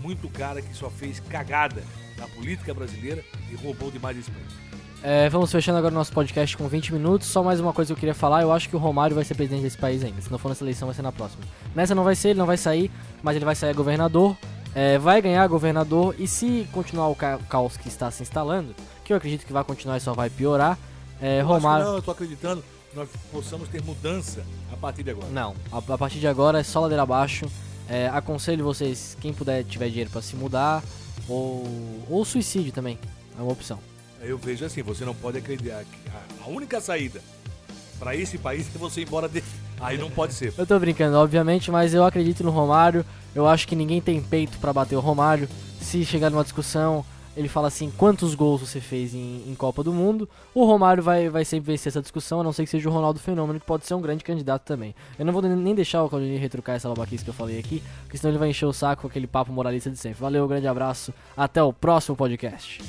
muito 0.00 0.26
cara 0.30 0.62
que 0.62 0.72
só 0.72 0.88
fez 0.88 1.20
cagada 1.20 1.84
na 2.16 2.26
política 2.28 2.72
brasileira 2.72 3.22
e 3.50 3.56
roubou 3.56 3.90
demais 3.90 4.16
esse 4.16 4.30
país. 4.30 4.69
É, 5.02 5.30
vamos 5.30 5.50
fechando 5.50 5.78
agora 5.78 5.92
o 5.92 5.96
nosso 5.96 6.12
podcast 6.12 6.56
com 6.56 6.68
20 6.68 6.92
minutos. 6.92 7.26
Só 7.26 7.42
mais 7.42 7.58
uma 7.58 7.72
coisa 7.72 7.88
que 7.88 7.92
eu 7.92 7.96
queria 8.00 8.14
falar. 8.14 8.42
Eu 8.42 8.52
acho 8.52 8.68
que 8.68 8.76
o 8.76 8.78
Romário 8.78 9.14
vai 9.14 9.24
ser 9.24 9.34
presidente 9.34 9.62
desse 9.62 9.78
país 9.78 10.04
ainda. 10.04 10.20
Se 10.20 10.30
não 10.30 10.38
for 10.38 10.50
nessa 10.50 10.62
eleição, 10.62 10.86
vai 10.86 10.94
ser 10.94 11.02
na 11.02 11.10
próxima. 11.12 11.42
Nessa 11.74 11.94
não 11.94 12.04
vai 12.04 12.14
ser, 12.14 12.30
ele 12.30 12.38
não 12.38 12.46
vai 12.46 12.58
sair, 12.58 12.90
mas 13.22 13.34
ele 13.34 13.44
vai 13.44 13.54
sair 13.54 13.74
governador. 13.74 14.36
É, 14.74 14.98
vai 14.98 15.22
ganhar 15.22 15.46
governador. 15.48 16.14
E 16.18 16.26
se 16.28 16.68
continuar 16.72 17.08
o 17.08 17.14
ca- 17.14 17.38
caos 17.48 17.76
que 17.78 17.88
está 17.88 18.10
se 18.10 18.22
instalando, 18.22 18.74
que 19.02 19.12
eu 19.12 19.16
acredito 19.16 19.46
que 19.46 19.52
vai 19.54 19.64
continuar 19.64 19.96
e 19.96 20.00
só 20.00 20.12
vai 20.12 20.28
piorar, 20.28 20.78
é, 21.20 21.40
Eu 21.40 21.46
Romário. 21.46 21.86
não, 21.86 21.94
eu 21.96 22.02
tô 22.02 22.10
acreditando 22.10 22.62
que 22.90 22.96
nós 22.96 23.08
possamos 23.32 23.68
ter 23.70 23.82
mudança 23.82 24.42
a 24.70 24.76
partir 24.76 25.02
de 25.02 25.10
agora. 25.10 25.28
Não, 25.30 25.54
a, 25.72 25.78
a 25.78 25.98
partir 25.98 26.18
de 26.18 26.28
agora 26.28 26.60
é 26.60 26.62
só 26.62 26.78
ladeira 26.80 27.02
abaixo. 27.04 27.46
É, 27.88 28.08
aconselho 28.08 28.62
vocês, 28.64 29.16
quem 29.20 29.32
puder 29.32 29.64
tiver 29.64 29.88
dinheiro 29.88 30.10
pra 30.10 30.20
se 30.22 30.36
mudar, 30.36 30.82
ou, 31.26 31.66
ou 32.08 32.24
suicídio 32.24 32.70
também, 32.70 32.98
é 33.38 33.42
uma 33.42 33.50
opção. 33.50 33.78
Eu 34.22 34.36
vejo 34.38 34.64
assim, 34.64 34.82
você 34.82 35.04
não 35.04 35.14
pode 35.14 35.38
acreditar 35.38 35.82
a- 36.44 36.48
única 36.48 36.80
saída 36.80 37.20
para 37.98 38.14
esse 38.16 38.38
país 38.38 38.66
é 38.74 38.78
você 38.78 39.00
ir 39.00 39.06
embora 39.06 39.28
dele. 39.28 39.44
Aí 39.80 39.96
não 39.98 40.10
pode 40.10 40.34
ser. 40.34 40.52
Eu 40.56 40.66
tô 40.66 40.78
brincando, 40.78 41.16
obviamente, 41.16 41.70
mas 41.70 41.94
eu 41.94 42.04
acredito 42.04 42.42
no 42.44 42.50
Romário. 42.50 43.04
Eu 43.34 43.46
acho 43.46 43.66
que 43.68 43.76
ninguém 43.76 44.00
tem 44.00 44.20
peito 44.22 44.58
pra 44.58 44.72
bater 44.72 44.96
o 44.96 45.00
Romário. 45.00 45.48
Se 45.80 46.04
chegar 46.04 46.30
numa 46.30 46.42
discussão, 46.42 47.04
ele 47.36 47.48
fala 47.48 47.68
assim: 47.68 47.90
quantos 47.96 48.34
gols 48.34 48.60
você 48.62 48.80
fez 48.80 49.14
em, 49.14 49.42
em 49.46 49.54
Copa 49.54 49.82
do 49.82 49.92
Mundo? 49.92 50.28
O 50.54 50.64
Romário 50.66 51.02
vai, 51.02 51.28
vai 51.30 51.44
sempre 51.44 51.72
vencer 51.72 51.90
essa 51.90 52.00
discussão, 52.02 52.40
a 52.40 52.44
não 52.44 52.52
ser 52.52 52.64
que 52.64 52.70
seja 52.70 52.88
o 52.88 52.92
Ronaldo 52.92 53.18
Fenômeno, 53.20 53.60
que 53.60 53.66
pode 53.66 53.86
ser 53.86 53.94
um 53.94 54.00
grande 54.00 54.24
candidato 54.24 54.62
também. 54.64 54.94
Eu 55.18 55.24
não 55.24 55.32
vou 55.32 55.40
nem 55.42 55.74
deixar 55.74 56.02
o 56.02 56.08
Claudinei 56.08 56.36
retrucar 56.38 56.76
essa 56.76 56.88
babaquice 56.88 57.24
que 57.24 57.30
eu 57.30 57.34
falei 57.34 57.58
aqui, 57.58 57.82
porque 58.02 58.18
senão 58.18 58.30
ele 58.32 58.38
vai 58.38 58.48
encher 58.50 58.66
o 58.66 58.72
saco 58.72 59.02
com 59.02 59.08
aquele 59.08 59.26
papo 59.26 59.50
moralista 59.52 59.90
de 59.90 59.96
sempre. 59.98 60.20
Valeu, 60.20 60.46
grande 60.48 60.66
abraço, 60.66 61.12
até 61.36 61.62
o 61.62 61.72
próximo 61.72 62.16
podcast. 62.16 62.80